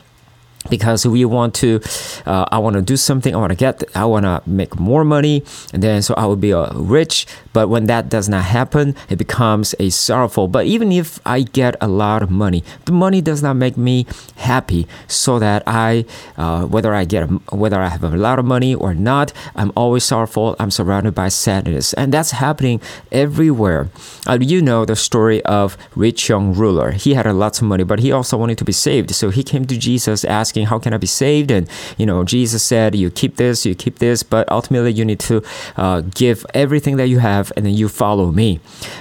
because 0.70 1.06
we 1.06 1.24
want 1.24 1.54
to 1.54 1.80
uh, 2.26 2.44
i 2.50 2.58
want 2.58 2.74
to 2.74 2.82
do 2.82 2.96
something 2.96 3.34
i 3.34 3.38
want 3.38 3.50
to 3.50 3.56
get 3.56 3.82
i 3.94 4.04
want 4.04 4.24
to 4.24 4.42
make 4.46 4.78
more 4.78 5.04
money 5.04 5.42
and 5.72 5.82
then 5.82 6.02
so 6.02 6.14
i 6.14 6.24
will 6.26 6.36
be 6.36 6.52
uh, 6.52 6.72
rich. 6.74 7.26
But 7.52 7.68
when 7.68 7.86
that 7.86 8.08
does 8.08 8.28
not 8.28 8.44
happen 8.44 8.94
it 9.08 9.16
becomes 9.16 9.74
a 9.78 9.90
sorrowful. 9.90 10.48
But 10.48 10.66
even 10.66 10.92
if 10.92 11.20
i 11.26 11.42
get 11.42 11.76
a 11.80 11.88
lot 11.88 12.22
of 12.22 12.30
money 12.30 12.62
the 12.84 12.92
money 12.92 13.20
does 13.20 13.42
not 13.42 13.54
make 13.54 13.76
me 13.76 14.06
happy 14.36 14.86
so 15.06 15.38
that 15.38 15.62
i 15.66 16.04
uh, 16.36 16.64
whether 16.66 16.94
i 16.94 17.04
get 17.04 17.24
whether 17.52 17.80
i 17.80 17.88
have 17.88 18.04
a 18.04 18.16
lot 18.16 18.38
of 18.38 18.44
money 18.44 18.74
or 18.74 18.94
not 18.94 19.32
i'm 19.54 19.72
always 19.76 20.04
sorrowful. 20.04 20.56
I'm 20.58 20.70
surrounded 20.70 21.14
by 21.14 21.28
sadness. 21.28 21.92
And 21.94 22.12
that's 22.12 22.32
happening 22.32 22.80
everywhere. 23.12 23.88
Uh, 24.26 24.38
you 24.40 24.60
know 24.62 24.84
the 24.84 24.96
story 24.96 25.42
of 25.44 25.76
rich 25.94 26.28
young 26.28 26.54
ruler. 26.54 26.92
He 26.92 27.14
had 27.14 27.26
a 27.26 27.32
lot 27.32 27.60
of 27.60 27.66
money 27.66 27.84
but 27.84 28.00
he 28.00 28.10
also 28.12 28.36
wanted 28.36 28.58
to 28.58 28.64
be 28.64 28.72
saved. 28.72 29.14
So 29.14 29.30
he 29.30 29.42
came 29.42 29.64
to 29.66 29.76
jesus 29.78 30.24
asking 30.24 30.57
asking, 30.58 30.66
How 30.66 30.78
can 30.78 30.92
I 30.92 30.98
be 30.98 31.06
saved? 31.06 31.50
And, 31.50 31.68
you 31.96 32.06
know, 32.06 32.24
Jesus 32.24 32.62
said, 32.62 32.94
You 32.94 33.10
keep 33.10 33.36
this, 33.36 33.64
you 33.64 33.74
keep 33.74 33.98
this, 33.98 34.22
but 34.22 34.50
ultimately 34.50 34.92
you 34.92 35.04
need 35.04 35.20
to 35.20 35.42
uh, 35.76 36.02
give 36.14 36.44
everything 36.54 36.96
that 36.96 37.08
you 37.08 37.18
have 37.18 37.52
and 37.56 37.64
then 37.66 37.74
you 37.74 37.88
follow 37.88 38.32
me. 38.32 38.60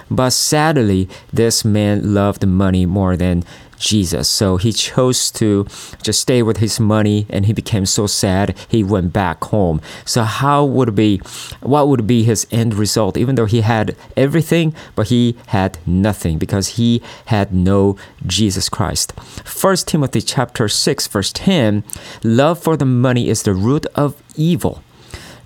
But 0.09 0.31
sadly, 0.31 1.09
this 1.33 1.65
man 1.65 2.13
loved 2.13 2.45
money 2.45 2.85
more 2.85 3.17
than 3.17 3.43
Jesus. 3.77 4.27
So 4.27 4.57
he 4.57 4.73
chose 4.73 5.31
to 5.31 5.65
just 6.01 6.21
stay 6.21 6.43
with 6.43 6.57
his 6.57 6.79
money 6.79 7.25
and 7.29 7.45
he 7.45 7.53
became 7.53 7.85
so 7.85 8.07
sad 8.07 8.57
he 8.67 8.83
went 8.83 9.13
back 9.13 9.43
home. 9.45 9.81
So 10.05 10.23
how 10.23 10.65
would 10.65 10.95
be 10.95 11.17
what 11.61 11.87
would 11.87 12.05
be 12.07 12.23
his 12.23 12.47
end 12.51 12.73
result 12.73 13.17
even 13.17 13.35
though 13.35 13.45
he 13.45 13.61
had 13.61 13.95
everything 14.15 14.73
but 14.95 15.07
he 15.07 15.37
had 15.47 15.77
nothing 15.85 16.37
because 16.37 16.75
he 16.79 17.01
had 17.25 17.53
no 17.53 17.97
Jesus 18.25 18.69
Christ. 18.69 19.11
1 19.11 19.75
Timothy 19.77 20.21
chapter 20.21 20.67
6 20.67 21.07
verse 21.07 21.31
10 21.33 21.83
love 22.23 22.59
for 22.59 22.75
the 22.77 22.85
money 22.85 23.29
is 23.29 23.43
the 23.43 23.53
root 23.53 23.85
of 23.95 24.21
evil 24.35 24.83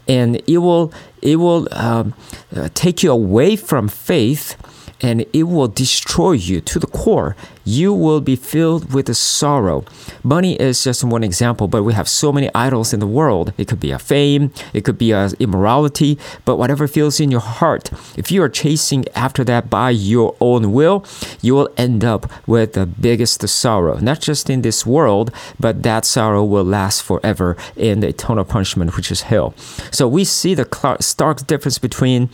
and 0.08 0.42
it 0.48 0.58
will 0.58 0.92
it 1.22 1.36
will 1.38 1.68
um, 1.72 2.14
uh, 2.56 2.70
take 2.74 3.04
you 3.04 3.12
away 3.12 3.56
from 3.56 3.88
faith 3.88 4.58
and 5.02 5.26
it 5.34 5.44
will 5.44 5.68
destroy 5.68 6.32
you 6.34 6.62
to 6.62 6.80
the 6.80 6.88
core. 6.88 7.36
You 7.64 7.94
will 7.94 8.22
be 8.22 8.36
filled 8.36 8.94
with 8.94 9.16
sorrow. 9.16 9.86
Money 10.24 10.56
is 10.60 10.84
just 10.84 11.04
one 11.04 11.24
example, 11.24 11.68
but 11.68 11.84
we 11.84 11.94
have 11.94 12.08
so 12.08 12.32
many 12.32 12.50
idols 12.56 12.94
in 12.94 13.00
the 13.00 13.08
world. 13.08 13.54
It 13.58 13.68
could 13.68 13.80
be 13.80 13.92
a 13.92 14.00
fame, 14.00 14.52
it 14.74 14.84
could 14.84 14.98
be 14.98 15.12
a 15.12 15.30
immorality, 15.40 16.18
but 16.46 16.58
whatever 16.58 16.88
feels 16.88 17.20
in 17.20 17.30
your 17.32 17.42
heart, 17.42 17.92
if 18.18 18.32
you 18.32 18.42
are 18.42 18.50
chasing 18.50 19.06
after 19.16 19.44
that 19.44 19.70
by 19.70 19.92
your 19.92 20.36
own 20.40 20.74
will, 20.74 21.06
you 21.42 21.54
will 21.54 21.70
end 21.78 22.04
up 22.04 22.32
with 22.48 22.74
the 22.74 22.86
biggest 22.86 23.48
sorrow. 23.48 23.98
Not 24.00 24.22
just 24.22 24.50
in 24.50 24.62
this 24.62 24.86
world, 24.86 25.32
but 25.60 25.84
that 25.84 26.06
sorrow 26.06 26.44
will 26.44 26.64
last 26.64 27.04
forever 27.04 27.58
in 27.76 28.00
the 28.00 28.08
eternal 28.08 28.46
punishment, 28.46 28.96
which 28.96 29.12
is 29.12 29.22
hell. 29.22 29.54
So 29.92 30.08
we 30.08 30.24
see 30.24 30.56
the 30.56 30.68
stark 31.00 31.46
difference 31.48 31.78
between 31.78 32.30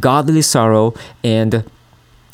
godly 0.00 0.42
sorrow 0.42 0.94
and 1.24 1.64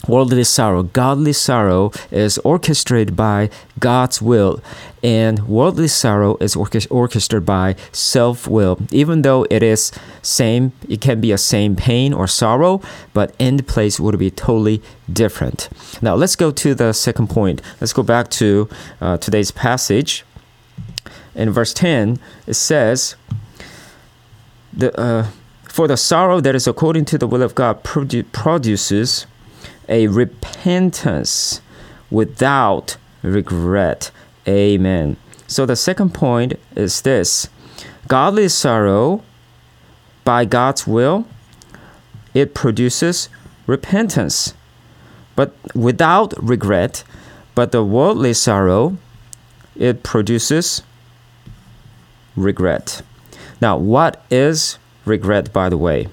worldly 0.08 0.44
sorrow. 0.44 0.82
Godly 0.82 1.32
sorrow 1.32 1.92
is 2.10 2.38
orchestrated 2.38 3.16
by 3.16 3.50
God's 3.78 4.20
will, 4.20 4.60
and 5.02 5.46
worldly 5.48 5.88
sorrow 5.88 6.36
is 6.40 6.56
orchestrated 6.56 7.46
by 7.46 7.76
self 7.92 8.46
will. 8.46 8.78
Even 8.90 9.22
though 9.22 9.46
it 9.50 9.62
is 9.62 9.92
same, 10.22 10.72
it 10.88 11.00
can 11.00 11.20
be 11.20 11.32
a 11.32 11.38
same 11.38 11.76
pain 11.76 12.12
or 12.12 12.26
sorrow, 12.26 12.80
but 13.12 13.34
end 13.38 13.66
place 13.66 13.98
would 14.00 14.18
be 14.18 14.30
totally 14.30 14.82
different. 15.12 15.68
Now 16.00 16.14
let's 16.14 16.36
go 16.36 16.50
to 16.50 16.74
the 16.74 16.92
second 16.92 17.28
point. 17.28 17.62
Let's 17.80 17.92
go 17.92 18.02
back 18.02 18.28
to 18.30 18.68
uh, 19.00 19.16
today's 19.18 19.50
passage. 19.50 20.24
In 21.34 21.50
verse 21.50 21.72
ten, 21.72 22.18
it 22.46 22.54
says, 22.54 23.16
"The 24.72 24.98
uh, 25.00 25.26
for 25.64 25.88
the 25.88 25.96
sorrow 25.96 26.40
that 26.40 26.54
is 26.54 26.66
according 26.66 27.06
to 27.06 27.18
the 27.18 27.26
will 27.26 27.42
of 27.42 27.54
God 27.54 27.82
produ- 27.82 28.30
produces." 28.32 29.26
A 29.88 30.06
repentance 30.08 31.60
without 32.10 32.96
regret. 33.22 34.10
Amen. 34.46 35.16
So 35.46 35.66
the 35.66 35.76
second 35.76 36.14
point 36.14 36.54
is 36.76 37.02
this 37.02 37.48
godly 38.08 38.48
sorrow 38.48 39.22
by 40.24 40.44
God's 40.44 40.86
will, 40.86 41.26
it 42.34 42.54
produces 42.54 43.28
repentance. 43.66 44.54
But 45.34 45.54
without 45.74 46.34
regret, 46.42 47.04
but 47.54 47.72
the 47.72 47.84
worldly 47.84 48.34
sorrow, 48.34 48.96
it 49.76 50.02
produces 50.02 50.82
regret. 52.36 53.02
Now, 53.60 53.76
what 53.76 54.24
is 54.30 54.78
regret, 55.04 55.52
by 55.52 55.68
the 55.68 55.78
way? 55.78 56.08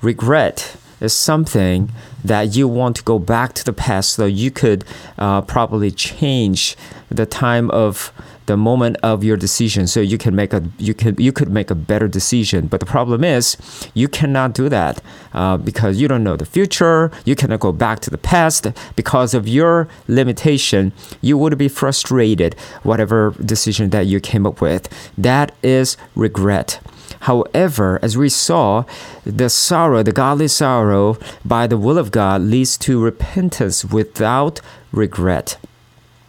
Regret 0.00 0.76
is 1.02 1.12
something 1.12 1.90
that 2.24 2.54
you 2.56 2.68
want 2.68 2.96
to 2.96 3.02
go 3.02 3.18
back 3.18 3.52
to 3.54 3.64
the 3.64 3.72
past 3.72 4.14
so 4.14 4.24
you 4.24 4.50
could 4.50 4.84
uh, 5.18 5.42
probably 5.42 5.90
change 5.90 6.76
the 7.10 7.26
time 7.26 7.70
of 7.70 8.12
the 8.46 8.56
moment 8.56 8.96
of 9.02 9.22
your 9.22 9.36
decision 9.36 9.86
so 9.86 10.00
you 10.00 10.18
can 10.18 10.34
make 10.34 10.52
a 10.52 10.62
you 10.78 10.94
could 10.94 11.18
you 11.18 11.32
could 11.32 11.48
make 11.48 11.70
a 11.70 11.74
better 11.74 12.08
decision. 12.08 12.66
But 12.66 12.80
the 12.80 12.86
problem 12.86 13.22
is 13.22 13.56
you 13.94 14.08
cannot 14.08 14.54
do 14.54 14.68
that 14.68 15.00
uh, 15.32 15.56
because 15.56 16.00
you 16.00 16.08
don't 16.08 16.24
know 16.24 16.36
the 16.36 16.46
future. 16.46 17.10
You 17.24 17.36
cannot 17.36 17.60
go 17.60 17.72
back 17.72 18.00
to 18.00 18.10
the 18.10 18.18
past. 18.18 18.66
Because 18.96 19.34
of 19.34 19.46
your 19.48 19.88
limitation 20.08 20.92
you 21.20 21.38
would 21.38 21.56
be 21.56 21.68
frustrated 21.68 22.54
whatever 22.82 23.34
decision 23.44 23.90
that 23.90 24.06
you 24.06 24.20
came 24.20 24.46
up 24.46 24.60
with. 24.60 24.88
That 25.16 25.54
is 25.62 25.96
regret 26.14 26.80
However, 27.22 28.00
as 28.02 28.16
we 28.16 28.28
saw, 28.28 28.84
the 29.24 29.48
sorrow, 29.48 30.02
the 30.02 30.10
godly 30.10 30.48
sorrow 30.48 31.18
by 31.44 31.68
the 31.68 31.78
will 31.78 31.96
of 31.96 32.10
God 32.10 32.42
leads 32.42 32.76
to 32.78 33.00
repentance 33.00 33.84
without 33.84 34.60
regret. 34.90 35.56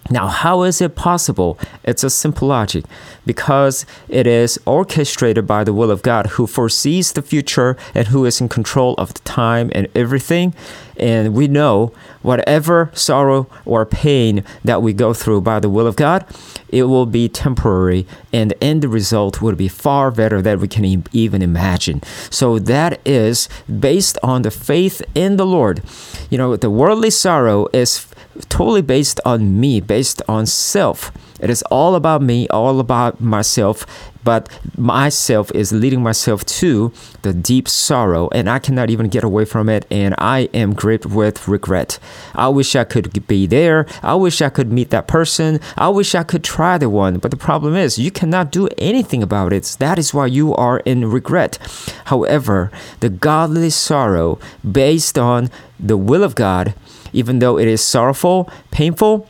Now, 0.10 0.28
how 0.28 0.64
is 0.64 0.82
it 0.82 0.96
possible? 0.96 1.58
It's 1.84 2.04
a 2.04 2.10
simple 2.10 2.50
logic 2.50 2.84
because 3.26 3.86
it 4.10 4.28
is 4.28 4.60
orchestrated 4.66 5.48
by 5.48 5.64
the 5.64 5.74
will 5.74 5.92
of 5.92 6.02
God 6.02 6.28
who 6.28 6.46
foresees 6.46 7.14
the 7.14 7.22
future 7.22 7.78
and 7.96 8.08
who 8.08 8.26
is 8.26 8.42
in 8.42 8.50
control 8.50 8.96
of 8.96 9.14
the 9.14 9.22
time 9.22 9.72
and 9.74 9.88
everything. 9.96 10.54
And 10.98 11.34
we 11.34 11.48
know 11.48 11.94
whatever 12.22 12.92
sorrow 12.94 13.48
or 13.66 13.86
pain 13.86 14.44
that 14.64 14.82
we 14.82 14.94
go 14.94 15.14
through 15.14 15.42
by 15.42 15.60
the 15.60 15.70
will 15.70 15.88
of 15.88 15.96
God, 15.96 16.26
it 16.68 16.84
will 16.84 17.06
be 17.06 17.30
temporary 17.30 18.06
and 18.34 18.52
the 18.52 18.64
end 18.64 18.84
result 18.84 19.42
will 19.42 19.56
be 19.56 19.70
far 19.70 20.12
better 20.12 20.42
than 20.42 20.60
we 20.60 20.68
can 20.68 21.04
even 21.14 21.42
imagine. 21.42 22.02
So 22.30 22.60
that 22.60 23.00
is 23.06 23.48
based 23.80 24.18
on 24.22 24.42
the 24.42 24.52
faith 24.52 25.02
in 25.16 25.38
the 25.38 25.46
Lord. 25.46 25.82
You 26.30 26.38
know, 26.38 26.56
the 26.58 26.70
worldly 26.70 27.10
sorrow 27.10 27.68
is 27.74 28.08
totally 28.50 28.82
based 28.82 29.20
on 29.26 29.60
me, 29.60 29.80
based 29.80 30.22
on 30.28 30.46
self. 30.46 31.12
It 31.44 31.50
is 31.50 31.62
all 31.64 31.96
about 31.96 32.22
me, 32.22 32.48
all 32.48 32.80
about 32.80 33.20
myself, 33.20 33.86
but 34.24 34.48
myself 34.78 35.52
is 35.54 35.74
leading 35.74 36.02
myself 36.02 36.46
to 36.46 36.94
the 37.22 37.34
deep 37.34 37.68
sorrow, 37.68 38.30
and 38.32 38.50
I 38.50 38.60
cannot 38.60 38.90
even 38.90 39.10
get 39.10 39.26
away 39.26 39.44
from 39.44 39.68
it, 39.68 39.86
and 39.92 40.16
I 40.18 40.48
am 40.54 40.74
gripped 40.74 41.06
with 41.06 41.46
regret. 41.48 42.00
I 42.34 42.48
wish 42.48 42.78
I 42.78 42.86
could 42.86 43.28
be 43.28 43.46
there. 43.46 43.86
I 44.02 44.16
wish 44.16 44.42
I 44.42 44.48
could 44.48 44.72
meet 44.72 44.90
that 44.92 45.08
person. 45.08 45.60
I 45.78 45.90
wish 45.90 46.16
I 46.16 46.24
could 46.24 46.46
try 46.46 46.78
the 46.78 46.90
one, 46.90 47.18
but 47.18 47.32
the 47.32 47.38
problem 47.38 47.76
is 47.76 48.00
you 48.00 48.10
cannot 48.10 48.50
do 48.50 48.70
anything 48.78 49.22
about 49.22 49.52
it. 49.52 49.76
That 49.80 50.00
is 50.00 50.14
why 50.14 50.28
you 50.28 50.56
are 50.56 50.80
in 50.80 51.12
regret. 51.12 51.60
However, 52.06 52.72
the 53.02 53.10
godly 53.10 53.70
sorrow 53.70 54.40
based 54.64 55.18
on 55.18 55.50
the 55.78 55.98
will 55.98 56.24
of 56.24 56.36
God 56.36 56.74
even 57.14 57.40
though 57.40 57.58
it 57.58 57.68
is 57.68 57.82
sorrowful, 57.82 58.50
painful, 58.72 59.28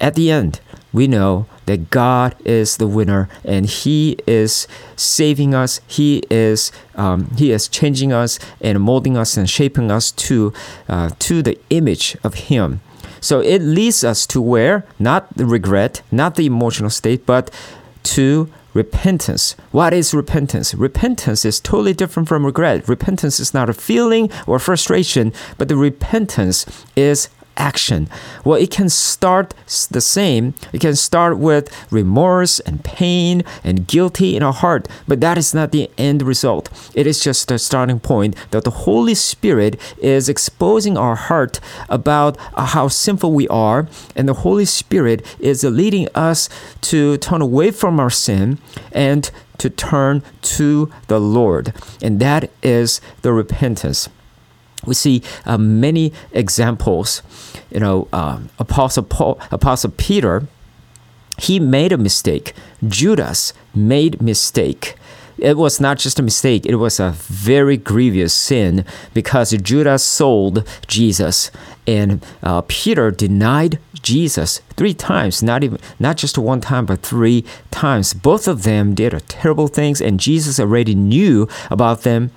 at 0.00 0.14
the 0.14 0.30
end, 0.30 0.60
we 0.92 1.06
know 1.06 1.46
that 1.66 1.90
God 1.90 2.36
is 2.44 2.76
the 2.76 2.86
winner 2.86 3.28
and 3.44 3.66
He 3.66 4.18
is 4.26 4.66
saving 4.96 5.54
us. 5.54 5.80
He 5.86 6.22
is 6.30 6.72
um, 6.94 7.30
He 7.36 7.52
is 7.52 7.68
changing 7.68 8.12
us 8.12 8.38
and 8.60 8.80
molding 8.80 9.16
us 9.16 9.36
and 9.36 9.48
shaping 9.48 9.90
us 9.90 10.10
to 10.12 10.52
uh, 10.88 11.10
to 11.20 11.42
the 11.42 11.58
image 11.70 12.16
of 12.22 12.34
Him. 12.34 12.80
So 13.20 13.40
it 13.40 13.62
leads 13.62 14.02
us 14.02 14.26
to 14.28 14.40
where 14.40 14.84
not 14.98 15.36
the 15.36 15.46
regret, 15.46 16.02
not 16.10 16.34
the 16.34 16.46
emotional 16.46 16.90
state, 16.90 17.24
but 17.24 17.50
to 18.02 18.50
repentance. 18.74 19.54
What 19.70 19.92
is 19.92 20.12
repentance? 20.12 20.74
Repentance 20.74 21.44
is 21.44 21.60
totally 21.60 21.92
different 21.92 22.28
from 22.28 22.44
regret. 22.44 22.88
Repentance 22.88 23.38
is 23.38 23.54
not 23.54 23.70
a 23.70 23.74
feeling 23.74 24.30
or 24.46 24.58
frustration, 24.58 25.32
but 25.56 25.68
the 25.68 25.76
repentance 25.76 26.66
is 26.96 27.28
action. 27.56 28.08
Well, 28.44 28.60
it 28.60 28.70
can 28.70 28.88
start 28.88 29.54
the 29.90 30.00
same. 30.00 30.54
It 30.72 30.80
can 30.80 30.96
start 30.96 31.38
with 31.38 31.70
remorse 31.90 32.60
and 32.60 32.84
pain 32.84 33.42
and 33.64 33.86
guilty 33.86 34.36
in 34.36 34.42
our 34.42 34.52
heart, 34.52 34.88
but 35.06 35.20
that 35.20 35.38
is 35.38 35.54
not 35.54 35.72
the 35.72 35.90
end 35.98 36.22
result. 36.22 36.70
It 36.94 37.06
is 37.06 37.22
just 37.22 37.48
the 37.48 37.58
starting 37.58 38.00
point 38.00 38.36
that 38.50 38.64
the 38.64 38.70
Holy 38.70 39.14
Spirit 39.14 39.80
is 39.98 40.28
exposing 40.28 40.96
our 40.96 41.14
heart 41.14 41.60
about 41.88 42.36
uh, 42.54 42.66
how 42.66 42.88
sinful 42.88 43.32
we 43.32 43.48
are, 43.48 43.88
and 44.16 44.28
the 44.28 44.34
Holy 44.34 44.64
Spirit 44.64 45.24
is 45.38 45.64
leading 45.64 46.08
us 46.14 46.48
to 46.82 47.16
turn 47.18 47.42
away 47.42 47.70
from 47.70 48.00
our 48.00 48.10
sin 48.10 48.58
and 48.92 49.30
to 49.58 49.70
turn 49.70 50.22
to 50.42 50.90
the 51.06 51.20
Lord. 51.20 51.72
And 52.02 52.18
that 52.20 52.50
is 52.62 53.00
the 53.22 53.32
repentance 53.32 54.08
we 54.84 54.94
see 54.94 55.22
uh, 55.44 55.58
many 55.58 56.12
examples. 56.32 57.22
You 57.70 57.80
know, 57.80 58.08
uh, 58.12 58.40
Apostle 58.58 59.04
Paul, 59.04 59.40
Apostle 59.50 59.90
Peter, 59.96 60.46
he 61.38 61.58
made 61.58 61.92
a 61.92 61.98
mistake. 61.98 62.52
Judas 62.86 63.52
made 63.74 64.20
mistake. 64.20 64.96
It 65.38 65.56
was 65.56 65.80
not 65.80 65.98
just 65.98 66.18
a 66.18 66.22
mistake; 66.22 66.66
it 66.66 66.76
was 66.76 67.00
a 67.00 67.10
very 67.10 67.76
grievous 67.76 68.32
sin 68.34 68.84
because 69.14 69.50
Judas 69.50 70.04
sold 70.04 70.68
Jesus, 70.86 71.50
and 71.86 72.24
uh, 72.42 72.62
Peter 72.68 73.10
denied 73.10 73.78
Jesus 74.02 74.60
three 74.76 74.94
times, 74.94 75.42
not 75.42 75.64
even 75.64 75.78
not 75.98 76.16
just 76.16 76.38
one 76.38 76.60
time, 76.60 76.86
but 76.86 77.02
three 77.02 77.44
times. 77.70 78.14
Both 78.14 78.48
of 78.48 78.62
them 78.62 78.94
did 78.94 79.12
terrible 79.28 79.68
things, 79.68 80.00
and 80.00 80.20
Jesus 80.20 80.58
already 80.58 80.94
knew 80.94 81.48
about 81.70 82.02
them, 82.02 82.30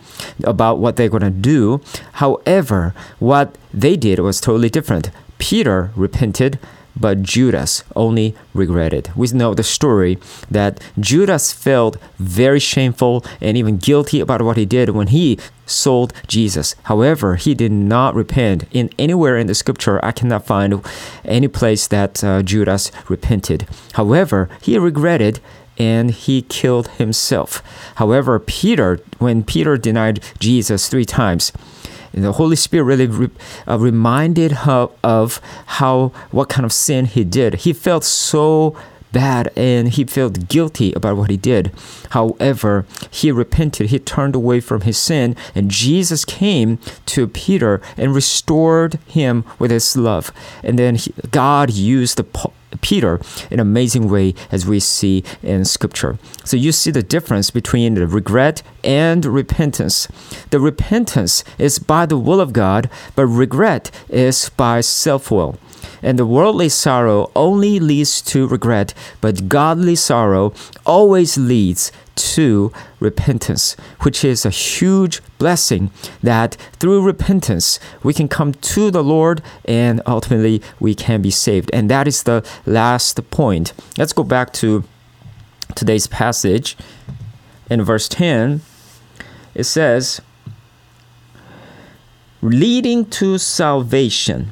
about 0.44 0.80
what 0.80 0.96
they're 0.96 1.10
gonna 1.10 1.30
do. 1.30 1.82
However, 2.14 2.94
what 3.20 3.58
they 3.74 3.96
did 3.96 4.20
was 4.20 4.40
totally 4.40 4.70
different. 4.70 5.10
Peter 5.38 5.92
repented 5.96 6.60
but 7.00 7.22
Judas 7.22 7.84
only 7.96 8.36
regretted. 8.54 9.12
We 9.16 9.28
know 9.28 9.54
the 9.54 9.64
story 9.64 10.18
that 10.50 10.82
Judas 11.00 11.52
felt 11.52 11.98
very 12.18 12.60
shameful 12.60 13.26
and 13.42 13.58
even 13.58 13.78
guilty 13.78 14.20
about 14.20 14.42
what 14.42 14.58
he 14.58 14.66
did 14.66 14.90
when 14.90 15.08
he 15.08 15.40
sold 15.66 16.14
Jesus. 16.28 16.76
However, 16.84 17.36
he 17.36 17.54
did 17.54 17.72
not 17.72 18.16
repent. 18.16 18.66
In 18.72 18.90
anywhere 18.98 19.38
in 19.38 19.48
the 19.48 19.56
scripture, 19.56 20.04
I 20.04 20.12
cannot 20.12 20.46
find 20.46 20.86
any 21.24 21.48
place 21.48 21.88
that 21.88 22.24
uh, 22.24 22.44
Judas 22.44 22.92
repented. 23.10 23.68
However, 23.94 24.50
he 24.62 24.78
regretted 24.78 25.40
and 25.78 26.12
he 26.12 26.42
killed 26.42 26.88
himself. 26.90 27.62
However, 27.96 28.40
Peter, 28.40 29.00
when 29.18 29.44
Peter 29.44 29.78
denied 29.78 30.24
Jesus 30.40 30.88
three 30.88 31.06
times, 31.06 31.52
the 32.24 32.34
Holy 32.34 32.56
Spirit 32.56 32.86
really 32.86 33.08
re, 33.08 33.30
uh, 33.68 33.78
reminded 33.78 34.52
her 34.52 34.90
of 35.04 35.42
how 35.66 36.10
what 36.32 36.50
kind 36.50 36.66
of 36.66 36.72
sin 36.72 37.06
he 37.06 37.24
did. 37.24 37.56
He 37.56 37.74
felt 37.74 38.04
so 38.04 38.76
bad 39.16 39.50
and 39.56 39.90
he 39.90 40.04
felt 40.04 40.50
guilty 40.50 40.92
about 40.92 41.16
what 41.16 41.30
he 41.30 41.38
did. 41.38 41.72
However, 42.10 42.86
he 43.10 43.32
repented, 43.32 43.90
he 43.90 43.98
turned 43.98 44.36
away 44.36 44.60
from 44.60 44.82
his 44.82 44.98
sin, 44.98 45.38
and 45.56 45.72
Jesus 45.72 46.26
came 46.26 46.80
to 47.06 47.26
Peter 47.28 47.82
and 47.96 48.14
restored 48.14 48.96
him 49.08 49.46
with 49.58 49.72
his 49.72 49.96
love. 49.96 50.34
And 50.64 50.78
then 50.78 50.96
he, 50.96 51.14
God 51.32 51.72
used 51.72 52.18
the 52.18 52.52
Peter 52.82 53.22
in 53.50 53.54
an 53.54 53.60
amazing 53.62 54.10
way 54.10 54.34
as 54.52 54.66
we 54.66 54.82
see 54.82 55.24
in 55.42 55.64
scripture. 55.64 56.18
So 56.44 56.58
you 56.58 56.74
see 56.74 56.92
the 56.92 57.02
difference 57.02 57.52
between 57.52 57.94
the 57.94 58.08
regret 58.08 58.62
and 58.86 59.26
repentance. 59.26 60.08
The 60.52 60.60
repentance 60.60 61.44
is 61.58 61.80
by 61.80 62.06
the 62.06 62.18
will 62.18 62.40
of 62.40 62.54
God, 62.54 62.90
but 63.16 63.26
regret 63.26 63.92
is 64.10 64.50
by 64.50 64.82
self 64.82 65.32
will. 65.32 65.58
And 66.02 66.20
the 66.20 66.26
worldly 66.26 66.70
sorrow 66.70 67.32
only 67.36 67.80
leads 67.80 68.22
to 68.24 68.48
regret, 68.48 68.94
but 69.22 69.50
godly 69.50 69.96
sorrow 69.96 70.54
always 70.86 71.38
leads 71.38 71.92
to 72.16 72.72
repentance, 73.00 73.76
which 74.02 74.24
is 74.24 74.46
a 74.46 74.50
huge 74.50 75.22
blessing 75.38 75.92
that 76.24 76.56
through 76.80 77.02
repentance 77.02 77.80
we 78.04 78.14
can 78.14 78.28
come 78.28 78.54
to 78.54 78.90
the 78.90 79.04
Lord 79.04 79.42
and 79.66 80.02
ultimately 80.08 80.62
we 80.80 80.96
can 80.96 81.22
be 81.22 81.32
saved. 81.32 81.70
And 81.74 81.90
that 81.90 82.08
is 82.08 82.24
the 82.24 82.46
last 82.66 83.30
point. 83.32 83.74
Let's 83.98 84.14
go 84.14 84.24
back 84.24 84.54
to 84.54 84.84
today's 85.76 86.08
passage. 86.08 86.78
In 87.70 87.82
verse 87.82 88.08
10, 88.08 88.62
it 89.56 89.64
says, 89.64 90.22
leading 92.42 93.06
to 93.06 93.38
salvation, 93.38 94.52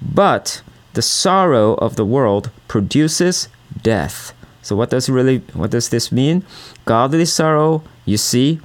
but 0.00 0.62
the 0.94 1.02
sorrow 1.02 1.74
of 1.74 1.96
the 1.96 2.04
world 2.04 2.50
produces 2.68 3.48
death. 3.82 4.32
So 4.62 4.76
what 4.76 4.90
does 4.90 5.10
really 5.10 5.38
what 5.54 5.70
does 5.70 5.88
this 5.88 6.12
mean? 6.12 6.44
Godly 6.84 7.24
sorrow, 7.24 7.82
you 8.04 8.16
see, 8.16 8.60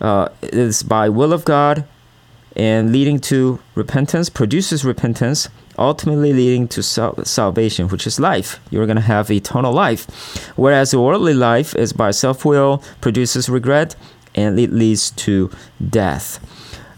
uh, 0.00 0.28
is 0.42 0.82
by 0.82 1.08
will 1.08 1.32
of 1.32 1.44
God 1.44 1.84
and 2.56 2.92
leading 2.92 3.18
to 3.20 3.58
repentance, 3.74 4.28
produces 4.28 4.84
repentance, 4.84 5.48
ultimately 5.78 6.32
leading 6.32 6.68
to 6.68 6.82
sal- 6.82 7.24
salvation, 7.24 7.88
which 7.88 8.06
is 8.06 8.20
life. 8.20 8.60
You're 8.70 8.86
going 8.86 8.96
to 8.96 9.02
have 9.02 9.30
eternal 9.30 9.72
life. 9.72 10.52
Whereas 10.56 10.90
the 10.90 11.00
worldly 11.00 11.34
life 11.34 11.74
is 11.74 11.92
by 11.92 12.10
self 12.10 12.44
will, 12.44 12.82
produces 13.00 13.48
regret, 13.48 13.96
and 14.34 14.58
it 14.58 14.72
leads 14.72 15.10
to 15.12 15.50
death. 15.88 16.38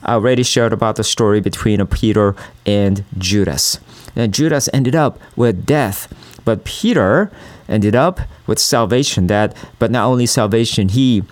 I 0.03 0.15
already 0.15 0.43
shared 0.43 0.73
about 0.73 0.97
the 0.97 1.05
story 1.05 1.41
between 1.41 1.85
Peter 1.87 2.35
and 2.67 3.05
Judas. 3.19 3.79
And 4.17 4.35
Judas 4.35 4.69
ended 4.73 4.95
up 4.95 5.19
with 5.37 5.65
death, 5.65 6.13
but 6.45 6.65
Peter 6.65 7.31
ended 7.69 7.95
up 7.95 8.21
with 8.47 8.59
salvation. 8.59 9.29
That, 9.29 9.57
but 9.79 9.91
not 9.91 10.07
only 10.07 10.27
salvation, 10.27 10.89
he 10.89 11.23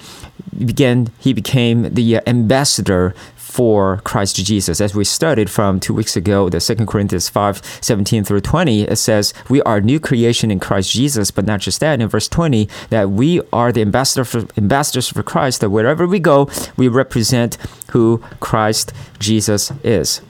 began 0.57 1.09
he 1.19 1.33
became 1.33 1.95
the 1.95 2.27
ambassador 2.27 3.15
for 3.51 4.01
Christ 4.05 4.37
Jesus. 4.37 4.81
As 4.81 4.95
we 4.95 5.05
studied 5.05 5.51
from 5.51 5.81
two 5.81 5.93
weeks 5.93 6.17
ago, 6.17 6.49
the 6.49 6.61
Second 6.61 6.87
Corinthians 6.87 7.29
5 7.29 7.61
17 7.81 8.25
through 8.25 8.41
20, 8.41 8.83
it 8.83 8.97
says, 8.97 9.35
We 9.49 9.61
are 9.63 9.81
new 9.81 9.99
creation 9.99 10.51
in 10.51 10.61
Christ 10.61 10.93
Jesus, 10.93 11.31
but 11.31 11.47
not 11.47 11.61
just 11.61 11.81
that. 11.81 12.01
In 12.01 12.09
verse 12.09 12.29
20, 12.29 12.69
that 12.91 13.11
we 13.11 13.41
are 13.53 13.73
the 13.73 13.83
ambassador 13.83 14.25
for, 14.25 14.47
ambassadors 14.57 15.09
for 15.09 15.23
Christ, 15.23 15.61
that 15.61 15.71
wherever 15.71 16.07
we 16.07 16.21
go, 16.21 16.49
we 16.77 16.87
represent 16.89 17.57
who 17.91 18.23
Christ 18.39 18.93
Jesus 19.19 19.73
is. 19.83 20.21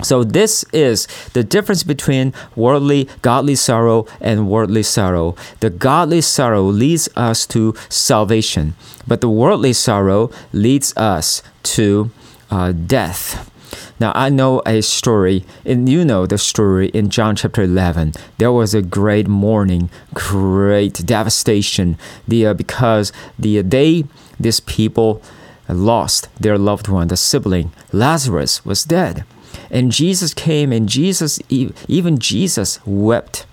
So 0.00 0.24
this 0.24 0.64
is 0.72 1.06
the 1.34 1.44
difference 1.44 1.82
between 1.82 2.32
worldly 2.56 3.08
godly 3.20 3.54
sorrow 3.54 4.06
and 4.20 4.48
worldly 4.48 4.82
sorrow. 4.82 5.36
The 5.60 5.70
godly 5.70 6.22
sorrow 6.22 6.62
leads 6.62 7.08
us 7.14 7.46
to 7.48 7.74
salvation, 7.88 8.74
but 9.06 9.20
the 9.20 9.28
worldly 9.28 9.74
sorrow 9.74 10.30
leads 10.52 10.96
us 10.96 11.42
to 11.64 12.10
uh, 12.52 12.70
death. 12.72 13.50
Now, 13.98 14.12
I 14.14 14.28
know 14.28 14.60
a 14.66 14.82
story, 14.82 15.44
and 15.64 15.88
you 15.88 16.04
know 16.04 16.26
the 16.26 16.36
story 16.36 16.88
in 16.88 17.08
John 17.08 17.34
chapter 17.34 17.62
11. 17.62 18.12
There 18.36 18.52
was 18.52 18.74
a 18.74 18.82
great 18.82 19.26
mourning, 19.26 19.88
great 20.12 20.94
devastation 21.06 21.96
the, 22.28 22.46
uh, 22.46 22.54
because 22.54 23.10
the 23.38 23.62
day 23.62 24.04
these 24.38 24.60
people 24.60 25.22
lost 25.68 26.28
their 26.38 26.58
loved 26.58 26.88
one, 26.88 27.08
the 27.08 27.16
sibling, 27.16 27.72
Lazarus, 27.90 28.64
was 28.66 28.84
dead. 28.84 29.24
And 29.70 29.90
Jesus 29.90 30.34
came, 30.34 30.72
and 30.72 30.88
Jesus, 30.88 31.40
even 31.48 32.18
Jesus, 32.18 32.84
wept. 32.84 33.46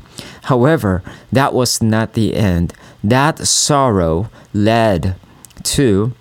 However, 0.44 1.01
that 1.32 1.53
was 1.53 1.82
not 1.82 2.13
the 2.13 2.36
end. 2.36 2.74
That 3.01 3.48
sorrow 3.48 4.29
led 4.53 5.15
to 5.63 6.13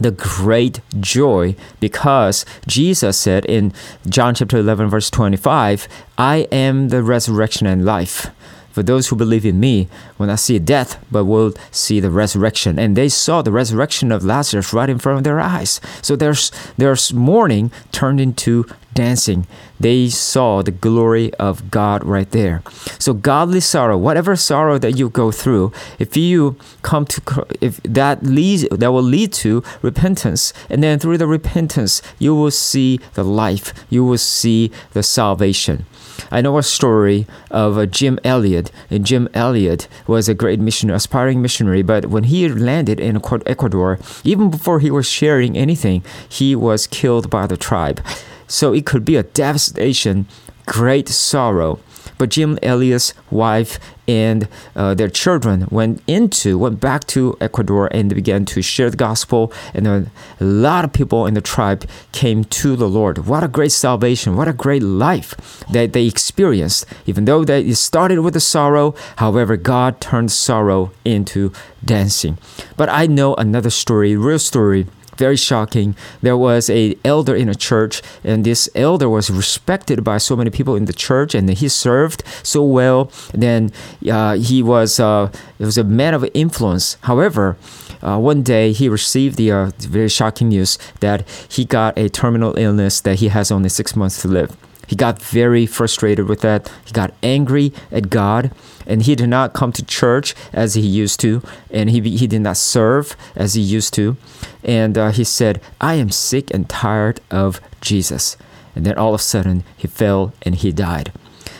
the 0.00 0.10
great 0.10 0.80
joy 1.00 1.54
because 1.80 2.44
Jesus 2.66 3.18
said 3.18 3.44
in 3.44 3.72
John 4.08 4.34
chapter 4.34 4.58
11 4.58 4.88
verse 4.88 5.10
25, 5.10 5.86
I 6.16 6.48
am 6.50 6.88
the 6.88 7.02
resurrection 7.02 7.66
and 7.66 7.84
life. 7.84 8.28
For 8.72 8.82
those 8.82 9.08
who 9.08 9.16
believe 9.16 9.44
in 9.44 9.60
me 9.60 9.88
will 10.18 10.26
not 10.26 10.40
see 10.40 10.58
death, 10.58 10.98
but 11.10 11.24
will 11.24 11.52
see 11.70 12.00
the 12.00 12.10
resurrection. 12.10 12.78
And 12.78 12.96
they 12.96 13.08
saw 13.08 13.42
the 13.42 13.52
resurrection 13.52 14.10
of 14.10 14.24
Lazarus 14.24 14.72
right 14.72 14.88
in 14.88 14.98
front 14.98 15.18
of 15.18 15.24
their 15.24 15.40
eyes. 15.40 15.80
So 16.00 16.16
there's 16.16 16.50
there's 16.78 17.12
mourning 17.12 17.70
turned 17.92 18.20
into 18.20 18.66
dancing. 18.94 19.46
They 19.80 20.08
saw 20.08 20.62
the 20.62 20.70
glory 20.70 21.34
of 21.34 21.70
God 21.70 22.04
right 22.04 22.30
there. 22.30 22.62
So 22.98 23.12
godly 23.12 23.60
sorrow, 23.60 23.98
whatever 23.98 24.36
sorrow 24.36 24.78
that 24.78 24.92
you 24.92 25.08
go 25.08 25.30
through, 25.32 25.72
if 25.98 26.16
you 26.16 26.56
come 26.82 27.04
to 27.06 27.46
if 27.60 27.82
that 27.82 28.22
leads 28.22 28.68
that 28.68 28.92
will 28.92 29.02
lead 29.02 29.32
to 29.44 29.62
repentance, 29.82 30.52
and 30.70 30.82
then 30.82 30.98
through 30.98 31.18
the 31.18 31.26
repentance 31.26 32.00
you 32.18 32.34
will 32.34 32.50
see 32.50 33.00
the 33.14 33.24
life, 33.24 33.72
you 33.90 34.04
will 34.04 34.18
see 34.18 34.70
the 34.92 35.02
salvation. 35.02 35.86
I 36.30 36.40
know 36.40 36.58
a 36.58 36.62
story 36.62 37.26
of 37.50 37.78
uh, 37.78 37.86
Jim 37.86 38.18
Elliot, 38.24 38.70
and 38.90 39.04
Jim 39.06 39.28
Elliot 39.34 39.88
was 40.06 40.28
a 40.28 40.34
great 40.34 40.60
missionary, 40.60 40.96
aspiring 40.96 41.42
missionary. 41.42 41.82
But 41.82 42.06
when 42.06 42.24
he 42.24 42.48
landed 42.48 43.00
in 43.00 43.20
Ecuador, 43.46 43.98
even 44.24 44.50
before 44.50 44.80
he 44.80 44.90
was 44.90 45.06
sharing 45.06 45.56
anything, 45.56 46.04
he 46.28 46.54
was 46.54 46.86
killed 46.86 47.30
by 47.30 47.46
the 47.46 47.56
tribe. 47.56 48.00
So 48.46 48.72
it 48.72 48.86
could 48.86 49.04
be 49.04 49.16
a 49.16 49.22
devastation, 49.22 50.26
great 50.66 51.08
sorrow. 51.08 51.80
But 52.22 52.30
Jim 52.30 52.56
Elliot's 52.62 53.14
wife 53.32 53.80
and 54.06 54.46
uh, 54.76 54.94
their 54.94 55.08
children 55.08 55.66
went 55.72 56.00
into, 56.06 56.56
went 56.56 56.78
back 56.78 57.04
to 57.08 57.36
Ecuador 57.40 57.88
and 57.90 58.14
began 58.14 58.44
to 58.44 58.62
share 58.62 58.90
the 58.90 58.96
gospel. 58.96 59.52
And 59.74 59.88
a 59.88 60.06
lot 60.38 60.84
of 60.84 60.92
people 60.92 61.26
in 61.26 61.34
the 61.34 61.40
tribe 61.40 61.84
came 62.12 62.44
to 62.44 62.76
the 62.76 62.88
Lord. 62.88 63.26
What 63.26 63.42
a 63.42 63.48
great 63.48 63.72
salvation! 63.72 64.36
What 64.36 64.46
a 64.46 64.52
great 64.52 64.84
life 64.84 65.64
that 65.72 65.94
they 65.94 66.06
experienced. 66.06 66.86
Even 67.06 67.24
though 67.24 67.44
they 67.44 67.72
started 67.72 68.20
with 68.20 68.34
the 68.34 68.40
sorrow, 68.40 68.94
however, 69.16 69.56
God 69.56 70.00
turned 70.00 70.30
sorrow 70.30 70.92
into 71.04 71.52
dancing. 71.84 72.38
But 72.76 72.88
I 72.88 73.06
know 73.08 73.34
another 73.34 73.70
story, 73.70 74.14
real 74.14 74.38
story 74.38 74.86
very 75.16 75.36
shocking. 75.36 75.94
There 76.20 76.36
was 76.36 76.70
a 76.70 76.96
elder 77.04 77.34
in 77.34 77.48
a 77.48 77.54
church, 77.54 78.02
and 78.24 78.44
this 78.44 78.68
elder 78.74 79.08
was 79.08 79.30
respected 79.30 80.04
by 80.04 80.18
so 80.18 80.36
many 80.36 80.50
people 80.50 80.76
in 80.76 80.86
the 80.86 80.92
church, 80.92 81.34
and 81.34 81.48
he 81.48 81.68
served 81.68 82.22
so 82.42 82.62
well. 82.62 83.10
Then 83.32 83.70
uh, 84.10 84.36
he 84.36 84.62
was 84.62 85.00
uh, 85.00 85.30
it 85.58 85.64
was 85.64 85.78
a 85.78 85.84
man 85.84 86.14
of 86.14 86.28
influence. 86.34 86.96
However, 87.02 87.56
uh, 88.02 88.18
one 88.18 88.42
day 88.42 88.72
he 88.72 88.88
received 88.88 89.36
the 89.36 89.52
uh, 89.52 89.70
very 89.78 90.08
shocking 90.08 90.48
news 90.48 90.78
that 91.00 91.28
he 91.48 91.64
got 91.64 91.96
a 91.96 92.08
terminal 92.08 92.56
illness 92.58 93.00
that 93.00 93.16
he 93.20 93.28
has 93.28 93.50
only 93.50 93.68
six 93.68 93.94
months 93.94 94.20
to 94.22 94.28
live. 94.28 94.56
He 94.86 94.96
got 94.96 95.22
very 95.22 95.66
frustrated 95.66 96.28
with 96.28 96.40
that. 96.40 96.70
He 96.84 96.92
got 96.92 97.14
angry 97.22 97.72
at 97.90 98.10
God, 98.10 98.50
and 98.86 99.02
he 99.02 99.14
did 99.14 99.28
not 99.28 99.54
come 99.54 99.72
to 99.72 99.84
church 99.84 100.34
as 100.52 100.74
he 100.74 100.82
used 100.82 101.20
to, 101.20 101.42
and 101.70 101.90
he, 101.90 102.00
he 102.16 102.26
did 102.26 102.42
not 102.42 102.56
serve 102.56 103.16
as 103.34 103.54
he 103.54 103.62
used 103.62 103.94
to. 103.94 104.16
And 104.62 104.98
uh, 104.98 105.10
he 105.10 105.24
said, 105.24 105.60
I 105.80 105.94
am 105.94 106.10
sick 106.10 106.52
and 106.52 106.68
tired 106.68 107.20
of 107.30 107.60
Jesus. 107.80 108.36
And 108.74 108.86
then 108.86 108.98
all 108.98 109.14
of 109.14 109.20
a 109.20 109.22
sudden, 109.22 109.64
he 109.76 109.88
fell 109.88 110.32
and 110.42 110.54
he 110.54 110.72
died 110.72 111.12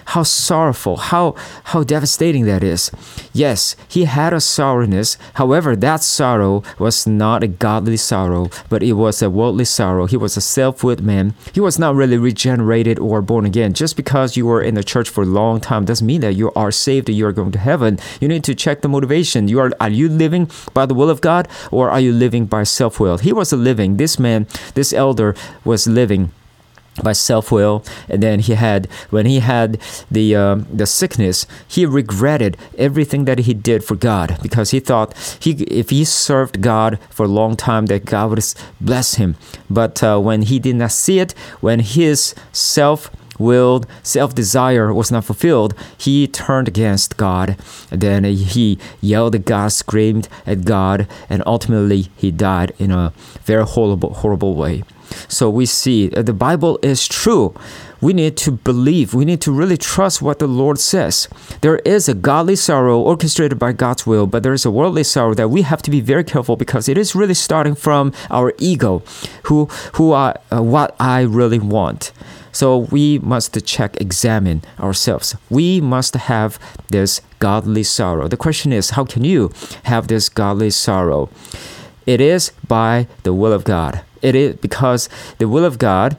how 0.07 0.23
sorrowful, 0.23 0.97
how 0.97 1.35
how 1.65 1.83
devastating 1.85 2.45
that 2.47 2.62
is. 2.62 2.91
Yes, 3.33 3.77
he 3.88 4.05
had 4.05 4.33
a 4.33 4.41
sorrowness. 4.41 5.17
However, 5.35 5.75
that 5.77 6.03
sorrow 6.03 6.62
was 6.79 7.07
not 7.07 7.43
a 7.43 7.49
godly 7.49 7.97
sorrow, 7.97 8.51
but 8.69 8.83
it 8.83 8.95
was 8.95 9.23
a 9.23 9.31
worldly 9.31 9.65
sorrow. 9.65 10.07
He 10.07 10.17
was 10.17 10.37
a 10.37 10.41
self-willed 10.41 11.03
man. 11.03 11.35
He 11.53 11.61
was 11.61 11.79
not 11.79 11.95
really 11.95 12.19
regenerated 12.19 12.99
or 12.99 13.23
born 13.23 13.47
again. 13.47 13.73
Just 13.73 13.97
because 13.97 14.37
you 14.37 14.47
were 14.47 14.62
in 14.62 14.75
the 14.75 14.85
church 14.85 15.09
for 15.09 15.23
a 15.23 15.27
long 15.27 15.61
time 15.61 15.85
doesn't 15.85 16.07
mean 16.07 16.21
that 16.21 16.35
you 16.35 16.53
are 16.53 16.71
saved, 16.71 17.07
that 17.07 17.12
you 17.12 17.27
are 17.27 17.33
going 17.33 17.53
to 17.53 17.59
heaven. 17.59 17.99
You 18.21 18.29
need 18.29 18.45
to 18.45 18.55
check 18.55 18.83
the 18.83 18.88
motivation. 18.88 19.49
You 19.49 19.61
are 19.61 19.73
are 19.81 19.91
you 19.91 20.09
living 20.09 20.51
by 20.75 20.87
the 20.87 20.95
will 20.95 21.11
of 21.11 21.21
God 21.21 21.49
or 21.71 21.91
are 21.91 22.01
you 22.01 22.12
living 22.12 22.47
by 22.47 22.65
self-will? 22.65 23.19
He 23.19 23.33
was 23.33 23.53
living. 23.53 23.97
This 23.97 24.19
man, 24.19 24.47
this 24.75 24.93
elder 24.93 25.35
was 25.65 25.87
living 25.87 26.33
by 27.02 27.12
self-will 27.12 27.85
and 28.09 28.22
then 28.22 28.40
he 28.40 28.55
had 28.55 28.87
when 29.11 29.24
he 29.24 29.40
had 29.40 29.78
the 30.11 30.37
um, 30.37 30.66
the 30.72 30.87
sickness 30.87 31.46
he 31.66 31.87
regretted 31.87 32.57
everything 32.76 33.24
that 33.24 33.40
he 33.40 33.55
did 33.55 33.83
for 33.83 33.96
god 33.96 34.38
because 34.42 34.70
he 34.70 34.81
thought 34.81 35.16
he 35.40 35.52
if 35.64 35.90
he 35.90 36.05
served 36.05 36.61
god 36.61 36.98
for 37.11 37.24
a 37.24 37.28
long 37.28 37.57
time 37.57 37.87
that 37.87 38.05
god 38.05 38.28
would 38.31 38.44
bless 38.81 39.14
him 39.14 39.37
but 39.70 40.02
uh, 40.02 40.18
when 40.18 40.42
he 40.42 40.59
did 40.59 40.76
not 40.76 40.92
see 40.92 41.18
it 41.18 41.33
when 41.61 41.81
his 41.81 42.35
self 42.52 43.11
willed 43.38 43.87
self 44.02 44.35
desire 44.35 44.94
was 44.94 45.11
not 45.11 45.24
fulfilled, 45.24 45.74
he 45.98 46.26
turned 46.26 46.68
against 46.68 47.16
God. 47.16 47.57
Then 47.90 48.24
he 48.24 48.78
yelled 49.00 49.35
at 49.35 49.44
God, 49.44 49.72
screamed 49.72 50.28
at 50.46 50.64
God, 50.64 51.07
and 51.28 51.42
ultimately 51.46 52.09
he 52.16 52.31
died 52.31 52.72
in 52.78 52.90
a 52.90 53.12
very 53.44 53.64
horrible, 53.64 54.14
horrible 54.14 54.55
way. 54.55 54.85
So 55.29 55.51
we 55.51 55.66
see 55.66 56.09
the 56.09 56.33
Bible 56.33 56.79
is 56.83 57.07
true. 57.09 57.55
We 58.03 58.12
need 58.12 58.37
to 58.38 58.51
believe, 58.51 59.14
we 59.14 59.25
need 59.25 59.40
to 59.42 59.53
really 59.53 59.77
trust 59.77 60.20
what 60.20 60.40
the 60.40 60.48
Lord 60.48 60.81
says. 60.81 61.29
There 61.61 61.77
is 61.85 62.09
a 62.09 62.14
godly 62.14 62.57
sorrow 62.57 62.98
orchestrated 62.98 63.61
by 63.61 63.72
God's 63.72 64.05
will, 64.05 64.27
but 64.27 64.42
there 64.42 64.53
is 64.53 64.64
a 64.64 64.72
worldly 64.72 65.05
sorrow 65.05 65.35
that 65.35 65.51
we 65.51 65.62
have 65.62 65.83
to 65.83 65.90
be 65.90 66.01
very 66.01 66.25
careful 66.25 66.57
because 66.57 66.88
it 66.88 66.98
is 66.98 67.14
really 67.14 67.35
starting 67.35 67.77
from 67.77 68.12
our 68.29 68.55
ego, 68.59 69.05
who, 69.44 69.66
who 69.94 70.11
are, 70.11 70.35
uh, 70.51 70.61
what 70.61 70.96
I 70.98 71.20
really 71.20 71.61
want. 71.61 72.11
So 72.51 72.77
we 72.77 73.20
must 73.20 73.64
check, 73.64 74.01
examine 74.01 74.62
ourselves. 74.81 75.37
We 75.48 75.81
must 75.81 76.14
have 76.14 76.59
this 76.88 77.20
godly 77.38 77.85
sorrow. 77.85 78.27
The 78.27 78.37
question 78.37 78.72
is, 78.72 78.90
how 78.90 79.05
can 79.05 79.25
you 79.25 79.53
have 79.85 80.09
this 80.09 80.29
godly 80.29 80.70
sorrow? 80.70 81.31
It 82.05 82.20
is 82.20 82.51
by 82.66 83.07
the 83.22 83.33
will 83.33 83.53
of 83.53 83.62
God 83.62 84.03
it 84.23 84.35
is 84.35 84.57
because 84.57 85.09
the 85.39 85.49
will 85.49 85.65
of 85.65 85.79
God 85.79 86.17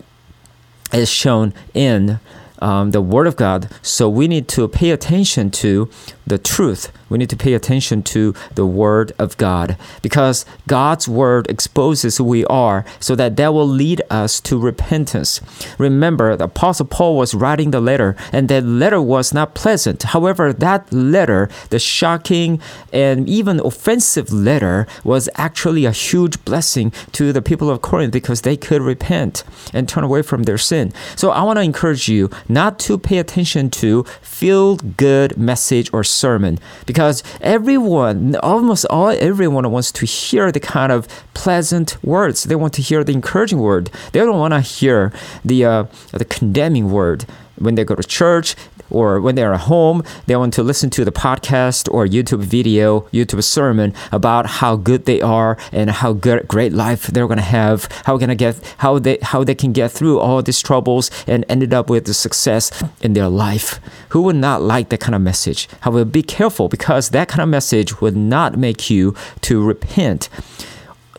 is 0.91 1.09
shown 1.09 1.53
in 1.73 2.19
um, 2.59 2.91
the 2.91 3.01
Word 3.01 3.27
of 3.27 3.35
God. 3.35 3.69
So 3.81 4.07
we 4.07 4.27
need 4.27 4.47
to 4.49 4.67
pay 4.67 4.91
attention 4.91 5.51
to 5.51 5.89
the 6.25 6.37
truth. 6.37 6.91
We 7.09 7.17
need 7.17 7.29
to 7.29 7.37
pay 7.37 7.53
attention 7.53 8.03
to 8.03 8.33
the 8.55 8.65
Word 8.65 9.11
of 9.19 9.37
God 9.37 9.77
because 10.01 10.45
God's 10.67 11.07
Word 11.07 11.49
exposes 11.49 12.17
who 12.17 12.23
we 12.23 12.45
are 12.45 12.85
so 12.99 13.15
that 13.15 13.35
that 13.37 13.53
will 13.53 13.67
lead 13.67 14.01
us 14.09 14.39
to 14.41 14.57
repentance. 14.57 15.41
Remember, 15.77 16.35
the 16.35 16.45
Apostle 16.45 16.85
Paul 16.85 17.17
was 17.17 17.33
writing 17.33 17.71
the 17.71 17.81
letter, 17.81 18.15
and 18.31 18.49
that 18.49 18.63
letter 18.63 19.01
was 19.01 19.33
not 19.33 19.53
pleasant. 19.53 20.03
However, 20.03 20.53
that 20.53 20.91
letter, 20.91 21.49
the 21.69 21.79
shocking 21.79 22.59
and 22.91 23.27
even 23.29 23.59
offensive 23.59 24.31
letter, 24.31 24.87
was 25.03 25.29
actually 25.35 25.85
a 25.85 25.91
huge 25.91 26.43
blessing 26.45 26.91
to 27.11 27.33
the 27.33 27.41
people 27.41 27.69
of 27.69 27.81
Corinth 27.81 28.13
because 28.13 28.41
they 28.41 28.57
could 28.57 28.81
repent 28.81 29.43
and 29.73 29.87
turn 29.87 30.03
away 30.03 30.21
from 30.21 30.43
their 30.43 30.57
sin. 30.57 30.93
So 31.15 31.31
I 31.31 31.43
want 31.43 31.57
to 31.57 31.63
encourage 31.63 32.07
you 32.09 32.29
not 32.47 32.79
to 32.79 32.97
pay 32.97 33.17
attention 33.17 33.69
to 33.71 34.03
feel 34.21 34.77
good 34.77 35.37
message 35.37 35.89
or 35.93 36.03
sermon 36.13 36.59
because 36.85 37.23
everyone, 37.41 38.35
almost 38.37 38.85
all 38.89 39.09
everyone 39.09 39.69
wants 39.71 39.91
to 39.93 40.05
hear 40.05 40.51
the 40.51 40.59
kind 40.59 40.91
of 40.91 41.07
pleasant 41.33 41.97
words. 42.03 42.43
They 42.43 42.55
want 42.55 42.73
to 42.73 42.81
hear 42.81 43.03
the 43.03 43.13
encouraging 43.13 43.59
word. 43.59 43.89
They 44.11 44.19
don't 44.19 44.39
want 44.39 44.53
to 44.53 44.61
hear 44.61 45.11
the 45.43 45.65
uh, 45.65 45.85
the 46.11 46.25
condemning 46.25 46.91
word 46.91 47.25
when 47.57 47.75
they 47.75 47.83
go 47.83 47.95
to 47.95 48.03
church 48.03 48.55
or 48.89 49.19
when 49.19 49.35
they're 49.35 49.53
at 49.53 49.61
home, 49.61 50.03
they 50.27 50.35
want 50.35 50.53
to 50.53 50.63
listen 50.63 50.89
to 50.91 51.05
the 51.05 51.11
podcast 51.11 51.91
or 51.91 52.05
YouTube 52.05 52.41
video, 52.41 53.01
YouTube 53.11 53.43
sermon 53.43 53.93
about 54.11 54.45
how 54.45 54.75
good 54.75 55.05
they 55.05 55.21
are 55.21 55.57
and 55.71 55.89
how 55.89 56.13
good, 56.13 56.47
great 56.47 56.73
life 56.73 57.07
they're 57.07 57.27
gonna 57.27 57.41
have, 57.41 57.87
how 58.05 58.17
gonna 58.17 58.35
get, 58.35 58.59
how 58.77 58.99
they, 58.99 59.17
how 59.21 59.43
they 59.43 59.55
can 59.55 59.73
get 59.73 59.91
through 59.91 60.19
all 60.19 60.41
these 60.41 60.61
troubles 60.61 61.09
and 61.27 61.45
ended 61.49 61.73
up 61.73 61.89
with 61.89 62.05
the 62.05 62.13
success 62.13 62.83
in 63.01 63.13
their 63.13 63.29
life. 63.29 63.79
Who 64.09 64.21
would 64.23 64.35
not 64.35 64.61
like 64.61 64.89
that 64.89 64.99
kind 64.99 65.15
of 65.15 65.21
message? 65.21 65.67
However, 65.81 66.05
be 66.05 66.23
careful 66.23 66.69
because 66.69 67.09
that 67.09 67.27
kind 67.27 67.41
of 67.41 67.49
message 67.49 68.01
would 68.01 68.15
not 68.15 68.57
make 68.57 68.89
you 68.89 69.15
to 69.41 69.63
repent 69.63 70.29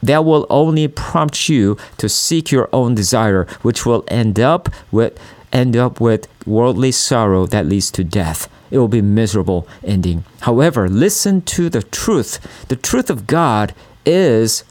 that 0.03 0.25
will 0.25 0.47
only 0.51 0.87
prompt 0.87 1.49
you 1.49 1.79
to 1.97 2.11
seek 2.11 2.51
your 2.53 2.69
own 2.75 2.95
desire, 2.95 3.47
which 3.63 3.87
will 3.87 4.05
end 4.09 4.39
up 4.39 4.69
with 4.93 5.19
end 5.55 5.77
up 5.77 6.01
with 6.01 6.29
worldly 6.45 6.93
sorrow 6.93 7.47
that 7.47 7.67
leads 7.67 7.91
to 7.93 8.05
death. 8.05 8.51
It 8.71 8.79
will 8.79 8.89
be 8.89 9.01
miserable 9.01 9.67
ending. 9.85 10.25
However, 10.41 10.89
listen 10.89 11.41
to 11.43 11.71
the 11.71 11.83
truth. 11.83 12.67
The 12.69 12.77
truth 12.77 13.09
of 13.09 13.27
God 13.27 13.73
is 14.05 14.65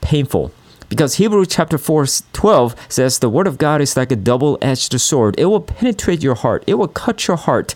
painful. 0.00 0.52
Because 0.88 1.16
Hebrews 1.16 1.48
chapter 1.48 1.76
4 1.76 2.06
12 2.32 2.74
says 2.88 3.18
the 3.18 3.28
word 3.28 3.46
of 3.46 3.58
God 3.58 3.82
is 3.82 3.96
like 3.96 4.10
a 4.10 4.16
double-edged 4.16 4.98
sword. 4.98 5.34
It 5.38 5.46
will 5.46 5.60
penetrate 5.60 6.22
your 6.22 6.36
heart. 6.36 6.64
It 6.66 6.74
will 6.74 6.88
cut 6.88 7.26
your 7.26 7.36
heart. 7.36 7.74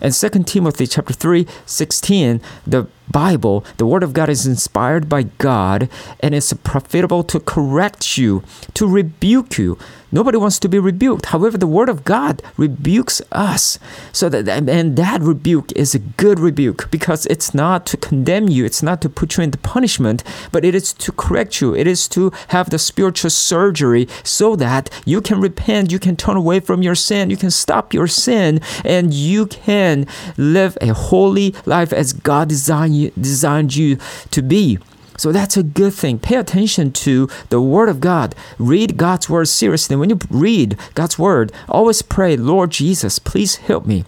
And 0.00 0.14
2 0.14 0.44
Timothy 0.44 0.86
chapter 0.86 1.12
3 1.12 1.46
16, 1.66 2.40
the 2.66 2.86
Bible, 3.10 3.64
the 3.76 3.86
Word 3.86 4.02
of 4.02 4.12
God 4.12 4.28
is 4.28 4.46
inspired 4.46 5.08
by 5.08 5.24
God 5.38 5.88
and 6.20 6.34
it's 6.34 6.52
profitable 6.52 7.22
to 7.24 7.40
correct 7.40 8.16
you, 8.16 8.42
to 8.74 8.86
rebuke 8.86 9.58
you. 9.58 9.78
Nobody 10.12 10.38
wants 10.38 10.58
to 10.60 10.68
be 10.68 10.78
rebuked. 10.78 11.26
However, 11.26 11.56
the 11.56 11.66
Word 11.68 11.88
of 11.88 12.04
God 12.04 12.42
rebukes 12.56 13.22
us. 13.30 13.78
So 14.12 14.28
that 14.28 14.48
and 14.48 14.96
that 14.96 15.20
rebuke 15.20 15.70
is 15.72 15.94
a 15.94 16.00
good 16.00 16.40
rebuke 16.40 16.90
because 16.90 17.26
it's 17.26 17.54
not 17.54 17.86
to 17.86 17.96
condemn 17.96 18.48
you, 18.48 18.64
it's 18.64 18.82
not 18.82 19.00
to 19.02 19.08
put 19.08 19.36
you 19.36 19.44
into 19.44 19.58
punishment, 19.58 20.24
but 20.50 20.64
it 20.64 20.74
is 20.74 20.92
to 20.94 21.12
correct 21.12 21.60
you. 21.60 21.76
It 21.76 21.86
is 21.86 22.08
to 22.08 22.32
have 22.48 22.70
the 22.70 22.78
spiritual 22.78 23.30
surgery 23.30 24.08
so 24.24 24.56
that 24.56 24.90
you 25.04 25.20
can 25.20 25.40
repent, 25.40 25.92
you 25.92 26.00
can 26.00 26.16
turn 26.16 26.36
away 26.36 26.58
from 26.58 26.82
your 26.82 26.96
sin, 26.96 27.30
you 27.30 27.36
can 27.36 27.50
stop 27.50 27.94
your 27.94 28.08
sin, 28.08 28.60
and 28.84 29.14
you 29.14 29.46
can 29.46 30.06
live 30.36 30.76
a 30.80 30.92
holy 30.92 31.54
life 31.66 31.92
as 31.92 32.12
God 32.12 32.48
designed 32.48 32.96
you, 32.96 32.99
designed 33.08 33.74
you 33.74 33.98
to 34.30 34.42
be. 34.42 34.78
So 35.16 35.32
that's 35.32 35.56
a 35.56 35.62
good 35.62 35.92
thing. 35.92 36.18
Pay 36.18 36.36
attention 36.36 36.92
to 36.92 37.28
the 37.50 37.60
Word 37.60 37.90
of 37.90 38.00
God. 38.00 38.34
Read 38.58 38.96
God's 38.96 39.28
Word 39.28 39.48
seriously. 39.48 39.94
When 39.94 40.08
you 40.08 40.18
read 40.30 40.78
God's 40.94 41.18
Word, 41.18 41.52
always 41.68 42.00
pray, 42.00 42.36
Lord 42.38 42.70
Jesus, 42.70 43.18
please 43.18 43.56
help 43.56 43.84
me. 43.84 44.04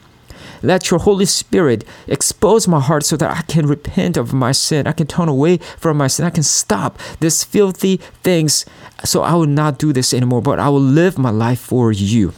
Let 0.62 0.90
your 0.90 1.00
Holy 1.00 1.26
Spirit 1.26 1.84
expose 2.06 2.68
my 2.68 2.80
heart 2.80 3.04
so 3.04 3.16
that 3.16 3.36
I 3.36 3.42
can 3.42 3.66
repent 3.66 4.16
of 4.16 4.32
my 4.32 4.52
sin. 4.52 4.86
I 4.86 4.92
can 4.92 5.06
turn 5.06 5.28
away 5.28 5.58
from 5.76 5.98
my 5.98 6.06
sin. 6.06 6.24
I 6.24 6.30
can 6.30 6.44
stop 6.44 6.98
these 7.20 7.42
filthy 7.44 7.96
things. 8.22 8.64
So 9.04 9.22
I 9.22 9.34
will 9.34 9.46
not 9.46 9.78
do 9.78 9.92
this 9.92 10.14
anymore, 10.14 10.40
but 10.40 10.60
I 10.60 10.68
will 10.68 10.80
live 10.80 11.18
my 11.18 11.30
life 11.30 11.60
for 11.60 11.90
you. 11.90 12.32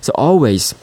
So 0.00 0.12
always, 0.16 0.74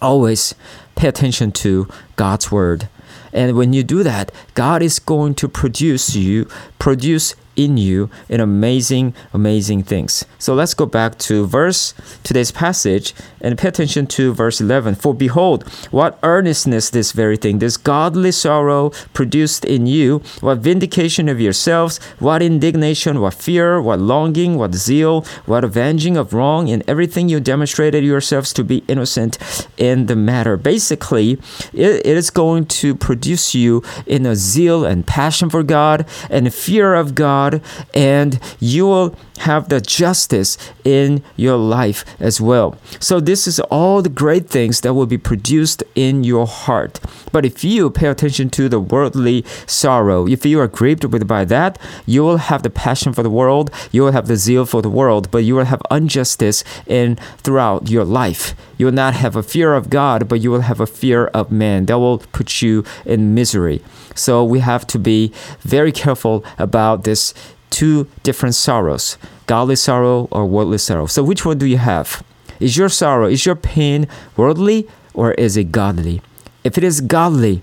always 0.00 0.54
pay 0.94 1.08
attention 1.08 1.50
to 1.52 1.88
God's 2.14 2.52
Word. 2.52 2.88
And 3.34 3.56
when 3.56 3.72
you 3.72 3.82
do 3.82 4.02
that, 4.04 4.32
God 4.54 4.80
is 4.80 4.98
going 4.98 5.34
to 5.34 5.48
produce 5.48 6.14
you, 6.14 6.46
produce 6.78 7.34
in 7.56 7.76
you 7.76 8.10
in 8.28 8.40
amazing, 8.40 9.14
amazing 9.32 9.82
things. 9.82 10.24
So 10.38 10.54
let's 10.54 10.74
go 10.74 10.86
back 10.86 11.18
to 11.18 11.46
verse 11.46 11.94
today's 12.22 12.50
passage 12.50 13.14
and 13.40 13.58
pay 13.58 13.68
attention 13.68 14.06
to 14.06 14.32
verse 14.32 14.60
11. 14.60 14.94
For 14.96 15.14
behold, 15.14 15.68
what 15.90 16.18
earnestness 16.22 16.90
this 16.90 17.12
very 17.12 17.36
thing, 17.36 17.58
this 17.58 17.76
godly 17.76 18.32
sorrow 18.32 18.90
produced 19.12 19.64
in 19.64 19.86
you, 19.86 20.22
what 20.40 20.58
vindication 20.58 21.28
of 21.28 21.40
yourselves, 21.40 21.98
what 22.18 22.42
indignation, 22.42 23.20
what 23.20 23.34
fear, 23.34 23.80
what 23.80 24.00
longing, 24.00 24.56
what 24.56 24.74
zeal, 24.74 25.22
what 25.46 25.64
avenging 25.64 26.16
of 26.16 26.32
wrong, 26.32 26.68
in 26.68 26.82
everything 26.88 27.28
you 27.28 27.40
demonstrated 27.40 28.04
yourselves 28.04 28.52
to 28.54 28.64
be 28.64 28.84
innocent 28.88 29.38
in 29.76 30.06
the 30.06 30.16
matter. 30.16 30.56
Basically, 30.56 31.32
it, 31.72 32.06
it 32.06 32.16
is 32.16 32.30
going 32.30 32.66
to 32.66 32.94
produce 32.94 33.54
you 33.54 33.82
in 34.06 34.24
a 34.24 34.36
zeal 34.36 34.84
and 34.84 35.06
passion 35.06 35.50
for 35.50 35.62
God 35.62 36.06
and 36.30 36.52
fear 36.52 36.94
of 36.94 37.14
God 37.14 37.43
God, 37.44 37.62
and 37.92 38.40
you 38.60 38.86
will 38.86 39.14
have 39.38 39.68
the 39.68 39.80
justice 39.80 40.56
in 40.84 41.22
your 41.36 41.56
life 41.56 42.04
as 42.20 42.40
well. 42.40 42.76
So, 43.00 43.20
this 43.20 43.46
is 43.46 43.60
all 43.60 44.02
the 44.02 44.08
great 44.08 44.48
things 44.48 44.80
that 44.80 44.94
will 44.94 45.06
be 45.06 45.18
produced 45.18 45.82
in 45.94 46.24
your 46.24 46.46
heart. 46.46 47.00
But 47.32 47.44
if 47.44 47.64
you 47.64 47.90
pay 47.90 48.08
attention 48.08 48.50
to 48.50 48.68
the 48.68 48.80
worldly 48.80 49.44
sorrow, 49.66 50.26
if 50.26 50.46
you 50.46 50.60
are 50.60 50.68
grieved 50.68 51.04
with 51.04 51.26
by 51.26 51.44
that, 51.46 51.78
you 52.06 52.22
will 52.22 52.36
have 52.36 52.62
the 52.62 52.70
passion 52.70 53.12
for 53.12 53.22
the 53.22 53.30
world, 53.30 53.70
you 53.92 54.02
will 54.02 54.12
have 54.12 54.28
the 54.28 54.36
zeal 54.36 54.64
for 54.66 54.82
the 54.82 54.90
world, 54.90 55.30
but 55.30 55.44
you 55.44 55.56
will 55.56 55.64
have 55.64 55.82
injustice 55.90 56.64
in 56.86 57.16
throughout 57.38 57.90
your 57.90 58.04
life. 58.04 58.54
You 58.78 58.86
will 58.86 58.92
not 58.92 59.14
have 59.14 59.36
a 59.36 59.42
fear 59.42 59.74
of 59.74 59.90
God, 59.90 60.28
but 60.28 60.40
you 60.40 60.50
will 60.50 60.62
have 60.62 60.80
a 60.80 60.86
fear 60.86 61.26
of 61.26 61.50
man. 61.50 61.86
That 61.86 61.98
will 61.98 62.18
put 62.18 62.62
you 62.62 62.84
in 63.04 63.34
misery. 63.34 63.82
So 64.14 64.44
we 64.44 64.60
have 64.60 64.86
to 64.88 64.98
be 64.98 65.32
very 65.60 65.92
careful 65.92 66.44
about 66.58 67.04
this 67.04 67.34
two 67.70 68.06
different 68.22 68.54
sorrows 68.54 69.18
godly 69.46 69.76
sorrow 69.76 70.28
or 70.30 70.46
worldly 70.46 70.78
sorrow. 70.78 71.06
So, 71.06 71.22
which 71.22 71.44
one 71.44 71.58
do 71.58 71.66
you 71.66 71.78
have? 71.78 72.24
Is 72.60 72.76
your 72.76 72.88
sorrow, 72.88 73.26
is 73.26 73.44
your 73.44 73.56
pain 73.56 74.06
worldly 74.36 74.88
or 75.12 75.32
is 75.32 75.56
it 75.56 75.72
godly? 75.72 76.22
If 76.62 76.78
it 76.78 76.84
is 76.84 77.00
godly, 77.00 77.62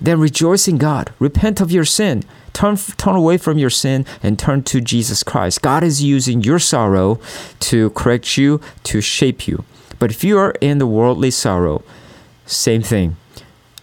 then 0.00 0.20
rejoice 0.20 0.68
in 0.68 0.78
God. 0.78 1.12
Repent 1.18 1.60
of 1.60 1.72
your 1.72 1.84
sin. 1.84 2.22
Turn, 2.52 2.76
turn 2.76 3.16
away 3.16 3.36
from 3.36 3.58
your 3.58 3.70
sin 3.70 4.06
and 4.22 4.38
turn 4.38 4.62
to 4.64 4.80
Jesus 4.80 5.22
Christ. 5.22 5.60
God 5.60 5.84
is 5.84 6.02
using 6.02 6.42
your 6.42 6.58
sorrow 6.58 7.20
to 7.60 7.90
correct 7.90 8.36
you, 8.36 8.60
to 8.84 9.00
shape 9.00 9.46
you. 9.46 9.64
But 9.98 10.10
if 10.10 10.24
you 10.24 10.38
are 10.38 10.54
in 10.60 10.78
the 10.78 10.86
worldly 10.86 11.30
sorrow, 11.30 11.82
same 12.46 12.82
thing. 12.82 13.16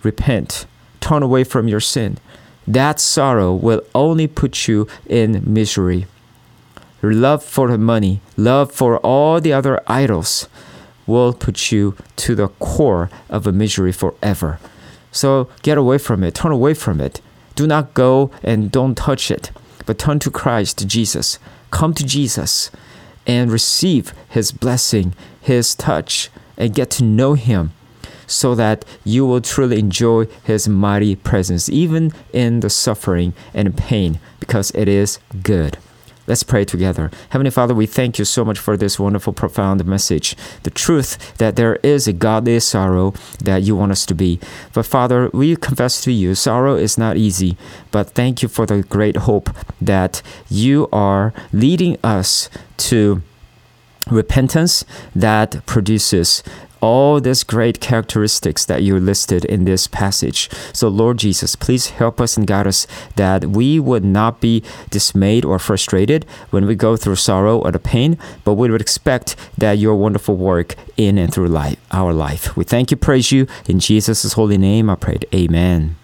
Repent. 0.03 0.65
Turn 1.05 1.21
away 1.21 1.43
from 1.43 1.67
your 1.67 1.79
sin 1.79 2.17
that 2.67 2.99
sorrow 2.99 3.53
will 3.53 3.83
only 3.93 4.27
put 4.27 4.67
you 4.67 4.87
in 5.05 5.43
misery. 5.45 6.07
Your 7.01 7.13
love 7.13 7.43
for 7.43 7.67
the 7.67 7.77
money, 7.77 8.21
love 8.37 8.71
for 8.71 8.97
all 8.99 9.39
the 9.39 9.53
other 9.53 9.79
idols 9.87 10.47
will 11.05 11.33
put 11.33 11.71
you 11.71 11.95
to 12.15 12.33
the 12.33 12.47
core 12.47 13.11
of 13.29 13.45
a 13.45 13.51
misery 13.51 13.91
forever. 13.91 14.59
So 15.11 15.49
get 15.61 15.77
away 15.77 15.99
from 15.99 16.23
it, 16.23 16.33
turn 16.33 16.51
away 16.51 16.73
from 16.73 16.99
it. 16.99 17.21
Do 17.53 17.67
not 17.67 17.93
go 17.93 18.31
and 18.41 18.71
don't 18.71 18.95
touch 18.95 19.29
it, 19.29 19.51
but 19.85 19.99
turn 19.99 20.19
to 20.19 20.31
Christ 20.31 20.87
Jesus. 20.87 21.37
Come 21.69 21.93
to 21.93 22.05
Jesus 22.05 22.71
and 23.27 23.51
receive 23.51 24.13
His 24.27 24.51
blessing, 24.51 25.13
His 25.39 25.75
touch, 25.75 26.31
and 26.57 26.73
get 26.73 26.89
to 26.91 27.03
know 27.03 27.35
Him 27.35 27.71
so 28.27 28.55
that 28.55 28.85
you 29.03 29.25
will 29.25 29.41
truly 29.41 29.79
enjoy 29.79 30.25
His 30.43 30.67
mighty 30.67 31.15
presence, 31.15 31.69
even 31.69 32.11
in 32.33 32.59
the 32.59 32.69
suffering 32.69 33.33
and 33.53 33.77
pain, 33.77 34.19
because 34.39 34.71
it 34.71 34.87
is 34.87 35.19
good. 35.43 35.77
Let's 36.27 36.41
pray 36.41 36.65
together. 36.65 37.11
Heavenly 37.29 37.51
Father, 37.51 37.75
we 37.75 37.85
thank 37.85 38.17
you 38.17 38.25
so 38.25 38.43
much 38.43 38.57
for 38.57 38.75
this 38.75 38.99
wonderful, 38.99 39.31
profound 39.31 39.85
message. 39.85 40.35
The 40.63 40.71
truth 40.71 41.37
that 41.37 41.55
there 41.55 41.75
is 41.83 42.07
a 42.07 42.13
godly 42.13 42.59
sorrow 42.61 43.13
that 43.43 43.61
you 43.61 43.75
want 43.75 43.91
us 43.91 44.07
to 44.07 44.15
be. 44.15 44.39
But 44.73 44.87
Father, 44.87 45.29
we 45.33 45.55
confess 45.55 46.01
to 46.01 46.11
you, 46.11 46.33
sorrow 46.33 46.75
is 46.75 46.97
not 46.97 47.17
easy. 47.17 47.57
But 47.91 48.09
thank 48.09 48.41
you 48.41 48.47
for 48.47 48.65
the 48.65 48.81
great 48.81 49.17
hope 49.17 49.51
that 49.79 50.23
you 50.49 50.89
are 50.91 51.31
leading 51.53 51.97
us 52.03 52.49
to 52.77 53.21
repentance 54.09 54.83
that 55.15 55.63
produces 55.65 56.43
all 56.85 57.19
these 57.19 57.43
great 57.43 57.79
characteristics 57.79 58.63
that 58.65 58.83
you 58.83 58.99
listed 58.99 59.43
in 59.45 59.65
this 59.65 59.87
passage. 59.87 60.51
So, 60.71 60.87
Lord 60.87 61.17
Jesus, 61.17 61.55
please 61.55 61.89
help 61.89 62.21
us 62.21 62.37
and 62.37 62.45
guide 62.45 62.67
us 62.67 62.85
that 63.15 63.45
we 63.45 63.79
would 63.79 64.05
not 64.05 64.39
be 64.39 64.61
dismayed 64.91 65.45
or 65.45 65.57
frustrated 65.57 66.25
when 66.51 66.67
we 66.67 66.75
go 66.75 66.95
through 66.95 67.15
sorrow 67.15 67.57
or 67.57 67.71
the 67.71 67.79
pain, 67.79 68.19
but 68.43 68.53
we 68.53 68.69
would 68.69 68.81
expect 68.81 69.35
that 69.57 69.79
your 69.79 69.95
wonderful 69.95 70.35
work 70.35 70.75
in 70.95 71.17
and 71.17 71.33
through 71.33 71.47
life, 71.47 71.79
our 71.91 72.13
life. 72.13 72.55
We 72.55 72.63
thank 72.63 72.91
you, 72.91 72.97
praise 72.97 73.31
you. 73.31 73.47
In 73.67 73.79
Jesus' 73.79 74.33
holy 74.33 74.59
name, 74.59 74.87
I 74.87 74.95
prayed. 74.95 75.25
Amen. 75.33 75.95